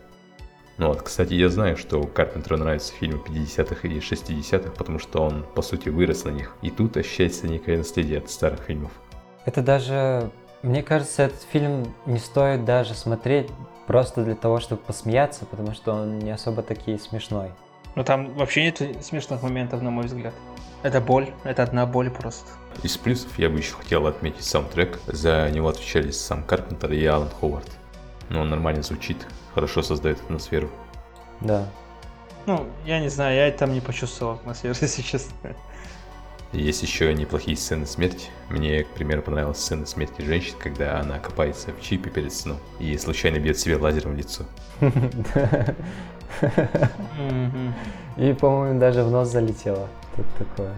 [0.78, 5.46] Ну вот, кстати, я знаю, что Карпентеру нравятся фильмы 50-х и 60-х, потому что он,
[5.54, 6.56] по сути, вырос на них.
[6.64, 8.92] И тут ощущается некое наследие от старых фильмов.
[9.46, 10.32] Это даже,
[10.64, 13.50] мне кажется, этот фильм не стоит даже смотреть
[13.86, 17.52] просто для того, чтобы посмеяться, потому что он не особо таки смешной.
[17.96, 20.34] Но там вообще нет смешных моментов, на мой взгляд.
[20.82, 22.50] Это боль, это одна боль просто.
[22.82, 25.00] Из плюсов я бы еще хотел отметить саундтрек.
[25.06, 27.70] За него отвечали сам Карпентер и Алан Ховард.
[28.34, 30.70] Но он нормально звучит, хорошо создает атмосферу.
[31.40, 31.70] Да.
[32.48, 35.56] Ну, я не знаю, я там не почувствовал атмосферу, если честно.
[36.52, 38.30] Есть еще неплохие сцены смерти.
[38.50, 42.98] Мне, к примеру, понравилась сцена смерти женщины, когда она копается в чипе перед сном и
[42.98, 44.46] случайно бьет себе лазером в лицо.
[48.18, 49.88] И, по-моему, даже в нос залетело.
[50.16, 50.74] Тут такое.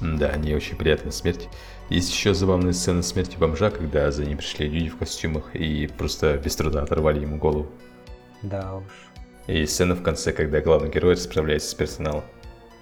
[0.00, 1.48] Да, не очень приятная смерть.
[1.90, 6.38] Есть еще забавная сцена смерти бомжа, когда за ним пришли люди в костюмах и просто
[6.38, 7.66] без труда оторвали ему голову.
[8.42, 8.84] Да уж.
[9.48, 12.22] И сцена в конце, когда главный герой расправляется с персоналом.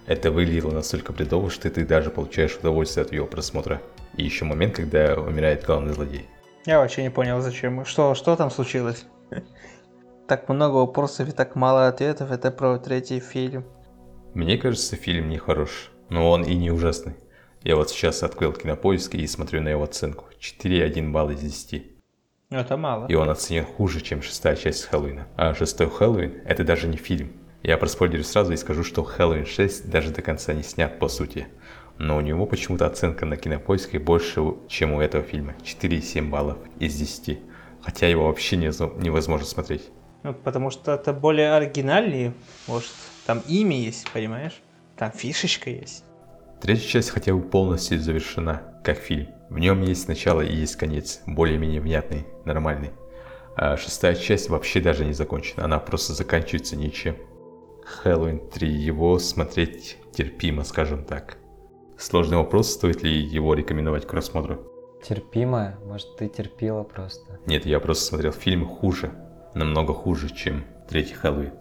[0.07, 3.81] Это выглядело настолько бредово, что ты даже получаешь удовольствие от его просмотра.
[4.15, 6.27] И еще момент, когда умирает главный злодей.
[6.67, 7.87] Я вообще не понял, зачем.
[7.87, 9.07] Что, что там случилось?
[10.27, 12.31] Так много вопросов и так мало ответов.
[12.31, 13.65] Это про третий фильм.
[14.35, 17.15] Мне кажется, фильм не хорош, но он и не ужасный.
[17.63, 20.27] Я вот сейчас открыл кинопоиск и смотрю на его оценку.
[20.41, 21.83] 4,1 балл из 10.
[22.51, 23.07] Ну, это мало.
[23.09, 25.27] И он оценен хуже, чем шестая часть Хэллоуина.
[25.37, 27.33] А шестой Хэллоуин– это даже не фильм.
[27.63, 31.49] Я проспойлерю сразу и скажу, что Хэллоуин 6 даже до конца не снят по сути.
[31.99, 35.55] Но у него почему-то оценка на кинопоиске больше, чем у этого фильма.
[35.65, 37.41] 4,7 баллов из 10.
[37.83, 39.91] Хотя его вообще не- невозможно смотреть.
[40.23, 42.33] Ну, потому что это более оригинальнее,
[42.67, 42.91] может.
[43.27, 44.61] Там имя есть, понимаешь?
[44.97, 46.05] Там фишечка есть.
[46.61, 49.29] Третья часть хотя бы полностью завершена, как фильм.
[49.49, 52.91] В нем есть начало и есть конец, более-менее внятный, нормальный.
[53.57, 57.17] А шестая часть вообще даже не закончена, она просто заканчивается ничем.
[57.85, 61.39] Хэллоуин 3, его смотреть терпимо, скажем так.
[61.97, 64.61] Сложный вопрос, стоит ли его рекомендовать к просмотру.
[65.03, 65.79] Терпимая?
[65.85, 67.39] Может, ты терпила просто?
[67.47, 69.13] Нет, я просто смотрел фильмы хуже,
[69.55, 71.53] намного хуже, чем третий Хэллоуин.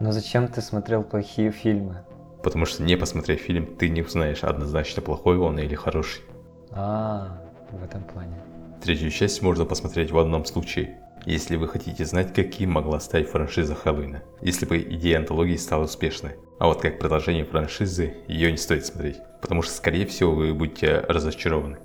[0.00, 2.04] Но зачем ты смотрел плохие фильмы?
[2.42, 6.22] Потому что не посмотрев фильм, ты не узнаешь однозначно плохой он или хороший.
[6.70, 8.40] А, в этом плане.
[8.82, 13.74] Третью часть можно посмотреть в одном случае, если вы хотите знать, каким могла стать франшиза
[13.74, 16.36] Хэллоуина, если бы идея антологии стала успешной.
[16.58, 21.00] А вот как продолжение франшизы, ее не стоит смотреть, потому что, скорее всего, вы будете
[21.00, 21.78] разочарованы.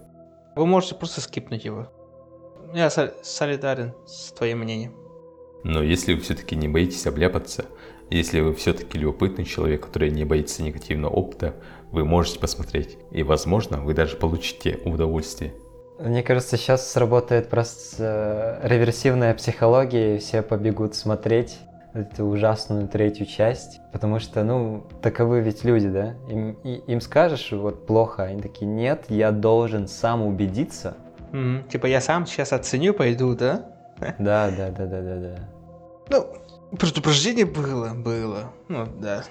[0.56, 1.92] Вы можете просто скипнуть его.
[2.74, 4.94] Я солидарен с твоим мнением.
[5.64, 7.66] Но если вы все-таки не боитесь обляпаться,
[8.14, 11.56] если вы все-таки любопытный человек, который не боится негативного опыта,
[11.92, 12.98] вы можете посмотреть.
[13.12, 15.54] И, возможно, вы даже получите удовольствие.
[16.00, 21.58] Мне кажется, сейчас сработает просто э, реверсивная психология, и все побегут смотреть
[21.94, 26.16] эту ужасную третью часть, потому что, ну, таковы ведь люди, да?
[26.28, 30.98] Им, и, им скажешь, вот плохо, они такие, нет, я должен сам убедиться.
[31.32, 31.70] Mm-hmm.
[31.70, 33.70] Типа я сам сейчас оценю, пойду, да?
[34.18, 35.50] Да, да, да, да, да, да.
[36.10, 36.28] Ну,
[36.78, 38.54] предупреждение было, было.
[38.68, 39.24] Ну, да.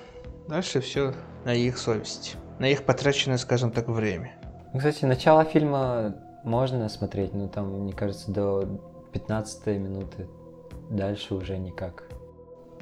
[0.49, 1.15] Дальше все
[1.45, 2.37] на их совесть.
[2.59, 4.35] На их потраченное, скажем так, время.
[4.73, 8.81] Ну, кстати, начало фильма можно смотреть, но там, мне кажется, до
[9.13, 10.29] 15 минуты.
[10.91, 12.05] Дальше уже никак.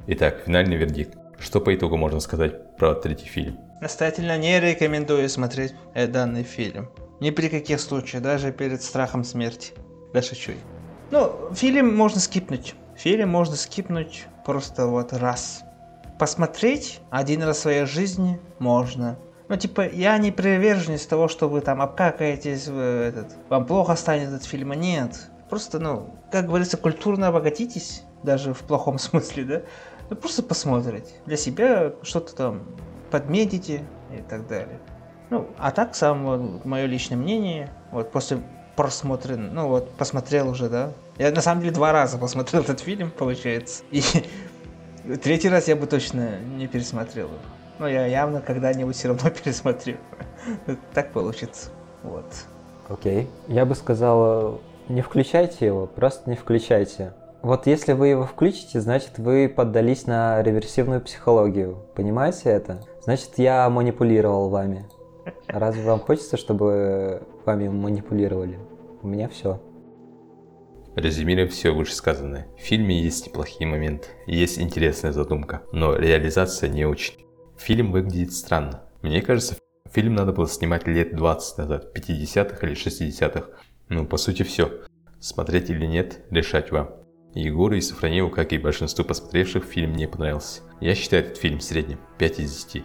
[0.07, 1.17] Итак, финальный вердикт.
[1.39, 3.57] Что по итогу можно сказать про третий фильм?
[3.81, 6.89] Настоятельно не рекомендую смотреть данный фильм.
[7.19, 9.73] Ни при каких случаях, даже перед страхом смерти.
[10.13, 10.53] Да шучу.
[11.09, 12.75] Ну, фильм можно скипнуть.
[12.95, 15.63] Фильм можно скипнуть просто вот раз.
[16.19, 19.17] Посмотреть один раз в своей жизни можно.
[19.47, 24.31] Ну, типа, я не приверженец того, что вы там обкакаетесь, вы, этот, вам плохо станет
[24.33, 24.75] от фильма.
[24.75, 25.29] Нет.
[25.49, 29.61] Просто, ну, как говорится, культурно обогатитесь, даже в плохом смысле, да?
[30.09, 31.15] Ну, просто посмотрите.
[31.25, 32.63] Для себя что-то там
[33.09, 33.83] подметите
[34.17, 34.79] и так далее.
[35.29, 38.39] Ну, а так, сам вот, мое личное мнение, вот после
[38.75, 40.93] просмотра, ну вот, посмотрел уже, да.
[41.17, 43.83] Я на самом деле два раза посмотрел этот фильм, получается.
[43.91, 44.01] И
[45.23, 47.29] третий раз я бы точно не пересмотрел.
[47.79, 49.97] Но я явно когда-нибудь все равно пересмотрю.
[50.93, 51.69] Так получится.
[52.03, 52.25] Вот.
[52.89, 53.23] Окей.
[53.23, 53.53] Okay.
[53.53, 57.13] Я бы сказал, не включайте его, просто не включайте.
[57.41, 61.77] Вот если вы его включите, значит вы поддались на реверсивную психологию.
[61.95, 62.81] Понимаете это?
[63.01, 64.85] Значит, я манипулировал вами.
[65.47, 68.59] Разве вам хочется, чтобы вами манипулировали?
[69.01, 69.61] У меня все.
[70.95, 77.15] Резюмируя все вышесказанное, в фильме есть неплохие моменты, есть интересная задумка, но реализация не очень.
[77.57, 78.83] Фильм выглядит странно.
[79.01, 79.55] Мне кажется,
[79.89, 83.49] фильм надо было снимать лет 20 назад, 50-х или 60-х.
[83.87, 84.71] Ну, по сути, все.
[85.19, 86.89] Смотреть или нет, решать вам.
[87.33, 90.61] Егору и Сафроневу, как и большинству посмотревших, фильм не понравился.
[90.81, 92.83] Я считаю этот фильм средним, 5 из 10.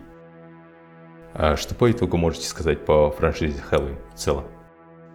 [1.39, 4.45] А что по итогу можете сказать по франшизе Хэллоуин в целом?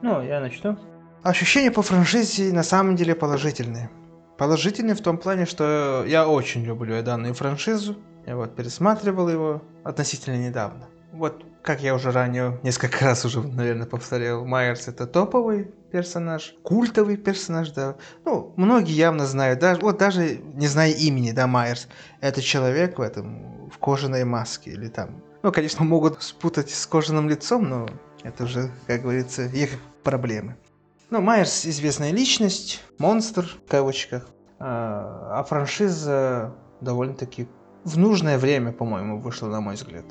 [0.03, 0.77] Ну, я начну.
[1.23, 3.89] Ощущения по франшизе на самом деле положительные.
[4.37, 7.97] Положительные в том плане, что я очень люблю данную франшизу.
[8.27, 10.89] Я вот пересматривал его относительно недавно.
[11.11, 17.17] Вот, как я уже ранее несколько раз уже, наверное, повторял, Майерс это топовый персонаж, культовый
[17.17, 17.95] персонаж, да.
[18.25, 21.87] Ну, многие явно знают, даже, вот даже не зная имени, да, Майерс,
[22.19, 25.23] это человек в этом, в кожаной маске или там.
[25.43, 27.87] Ну, конечно, могут спутать с кожаным лицом, но
[28.23, 29.71] это уже, как говорится, их
[30.03, 30.55] проблемы.
[31.09, 34.27] Ну, Майерс известная личность, монстр, в кавычках,
[34.59, 37.47] а, а франшиза довольно-таки
[37.83, 40.05] в нужное время, по-моему, вышла, на мой взгляд.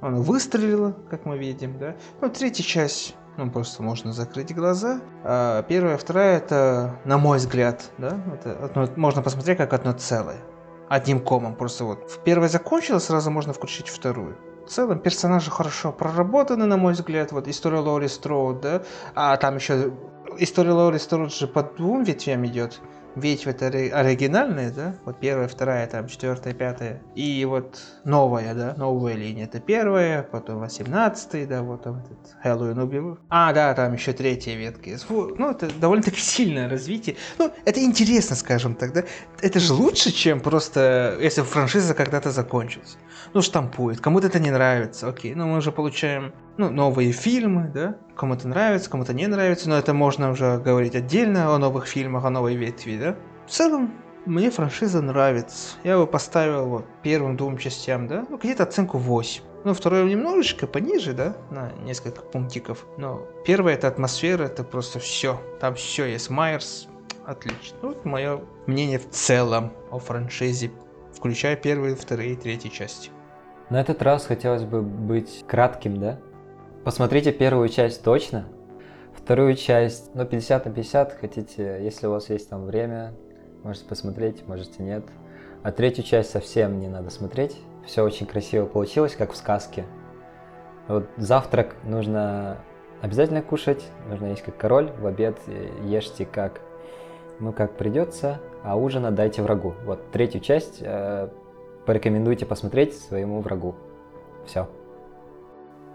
[0.00, 1.94] Она выстрелила, как мы видим, да.
[2.22, 5.02] Ну, третья часть, ну, просто можно закрыть глаза.
[5.22, 10.40] А первая, вторая, это, на мой взгляд, да, это одно, можно посмотреть как одно целое.
[10.88, 12.10] Одним комом, просто вот.
[12.10, 14.36] В первой закончилась, сразу можно включить вторую.
[14.70, 17.32] Целом персонажи хорошо проработаны, на мой взгляд.
[17.32, 18.84] Вот история Лори Строуд, да.
[19.16, 19.92] А там еще
[20.38, 22.80] история Лори Строуд же по двум ветвям идет
[23.20, 29.14] ведь это оригинальные, да, вот первая, вторая, там, четвертая, пятая, и вот новая, да, новая
[29.14, 33.18] линия, это первая, потом восемнадцатый, да, вот там этот Хэллоуин убил.
[33.28, 34.90] А, да, там еще третья ветка.
[35.08, 37.16] Ну, это довольно-таки сильное развитие.
[37.38, 39.04] Ну, это интересно, скажем так, да.
[39.40, 42.96] Это же лучше, чем просто, если франшиза когда-то закончилась.
[43.32, 47.96] Ну, штампует, кому-то это не нравится, окей, ну, мы уже получаем ну, новые фильмы, да,
[48.20, 52.30] кому-то нравится, кому-то не нравится, но это можно уже говорить отдельно о новых фильмах, о
[52.30, 53.16] новой ветви, да.
[53.46, 53.94] В целом,
[54.26, 55.76] мне франшиза нравится.
[55.84, 59.42] Я его поставил вот первым двум частям, да, ну, где-то оценку 8.
[59.64, 62.84] Ну, второе немножечко пониже, да, на несколько пунктиков.
[62.98, 65.40] Но первое это атмосфера, это просто все.
[65.58, 66.28] Там все есть.
[66.28, 66.88] Майерс,
[67.24, 67.78] отлично.
[67.80, 70.72] Вот мое мнение в целом о франшизе,
[71.14, 73.10] включая первые, вторые и третьи части.
[73.70, 76.18] На этот раз хотелось бы быть кратким, да?
[76.84, 78.46] Посмотрите первую часть точно.
[79.14, 83.12] Вторую часть, ну, 50 на 50, хотите, если у вас есть там время,
[83.62, 85.04] можете посмотреть, можете нет.
[85.62, 87.56] А третью часть совсем не надо смотреть.
[87.86, 89.84] Все очень красиво получилось, как в сказке.
[90.88, 92.58] Вот завтрак нужно
[93.00, 95.38] Обязательно кушать, нужно есть как король, в обед
[95.84, 96.60] ешьте как,
[97.38, 99.74] ну как придется, а ужин отдайте врагу.
[99.86, 101.28] Вот третью часть э,
[101.86, 103.74] порекомендуйте посмотреть своему врагу.
[104.44, 104.68] Все.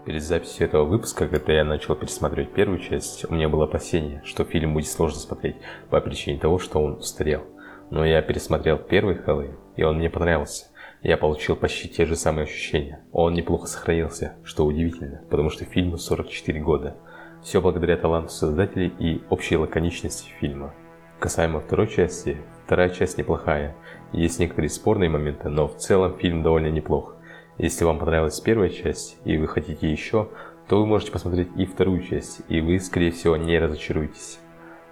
[0.06, 4.44] Перед записью этого выпуска, когда я начал пересматривать первую часть, у меня было опасение, что
[4.44, 5.56] фильм будет сложно смотреть
[5.90, 7.42] по причине того, что он устарел.
[7.90, 10.66] Но я пересмотрел первый Хэллоуин, и он мне понравился.
[11.02, 13.00] Я получил почти те же самые ощущения.
[13.10, 16.96] Он неплохо сохранился, что удивительно, потому что фильму 44 года.
[17.42, 20.72] Все благодаря таланту создателей и общей лаконичности фильма.
[21.18, 23.74] Касаемо второй части, вторая часть неплохая.
[24.12, 27.15] Есть некоторые спорные моменты, но в целом фильм довольно неплох.
[27.58, 30.28] Если вам понравилась первая часть и вы хотите еще,
[30.68, 34.40] то вы можете посмотреть и вторую часть, и вы, скорее всего, не разочаруетесь.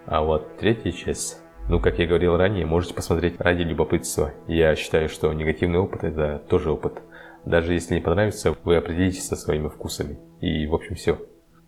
[0.07, 4.33] А вот третья часть, ну, как я говорил ранее, можете посмотреть ради любопытства.
[4.47, 7.03] Я считаю, что негативный опыт– это тоже опыт.
[7.45, 10.19] Даже если не понравится, вы определитесь со своими вкусами.
[10.41, 11.19] И, в общем, все.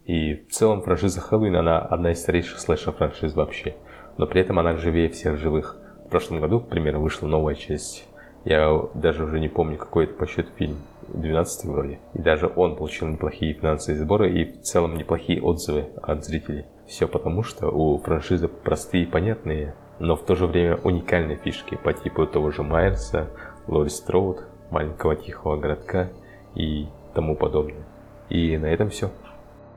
[0.07, 3.77] И в целом франшиза Хэллоуин, она одна из старейших слэшер франшиз вообще.
[4.17, 5.79] Но при этом она живее всех живых.
[6.07, 8.07] В прошлом году, к примеру, вышла новая часть
[8.47, 10.79] я даже уже не помню, какой это по счету фильм.
[11.09, 11.99] 12 вроде.
[12.15, 16.65] И даже он получил неплохие финансовые сборы и в целом неплохие отзывы от зрителей.
[16.87, 21.77] Все потому, что у франшизы простые и понятные, но в то же время уникальные фишки
[21.77, 23.29] по типу того же Майерса,
[23.67, 26.09] Лори Строуд, маленького тихого городка
[26.55, 27.85] и тому подобное.
[28.29, 29.11] И на этом все.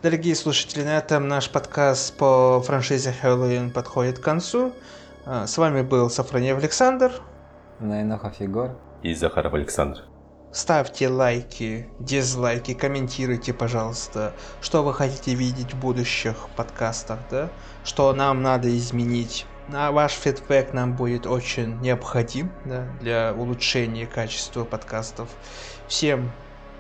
[0.04, 4.74] Дорогие слушатели, на этом наш подкаст по франшизе Хэллоуин подходит к концу.
[5.26, 7.12] А, с вами был Сафронев Александр.
[7.80, 8.78] Найнохов Егор.
[9.04, 10.04] И Захаров Александр.
[10.52, 17.50] Ставьте лайки, дизлайки, комментируйте, пожалуйста, что вы хотите видеть в будущих подкастах, да?
[17.84, 19.46] Что нам надо изменить.
[19.72, 25.30] А ваш фидбэк нам будет очень необходим да, для улучшения качества подкастов.
[25.88, 26.32] Всем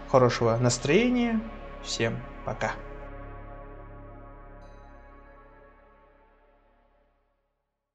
[0.09, 1.39] хорошего настроения,
[1.83, 2.71] всем пока.